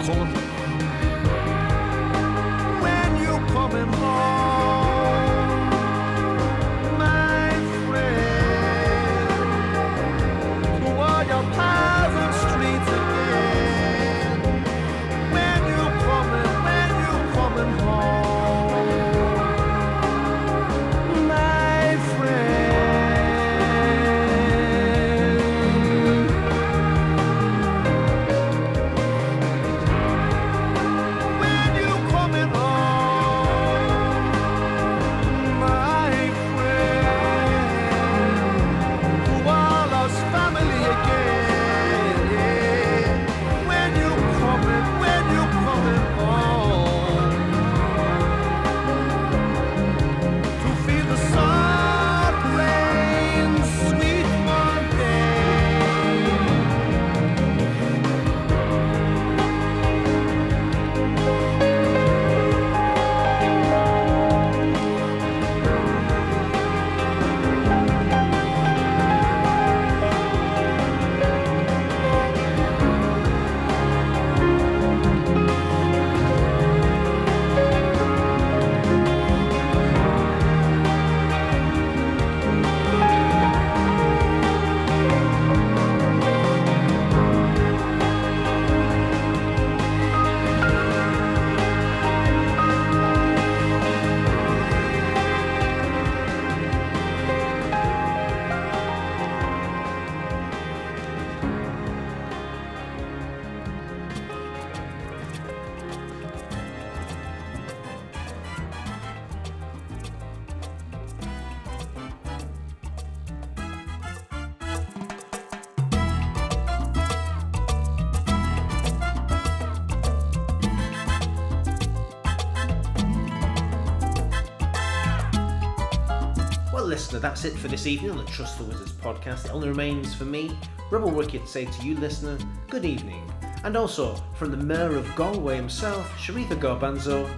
[127.45, 129.45] that's it for this evening on the Trust the Wizards podcast.
[129.45, 130.57] It only remains for me,
[130.89, 132.37] Rebel Wicked, to say to you, listener,
[132.69, 133.29] good evening.
[133.63, 137.29] And also, from the Mayor of Galway himself, Sharitha Gorbanzo,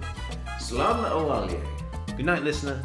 [0.58, 1.60] Slán O'Walley.
[2.16, 2.82] good night, listener.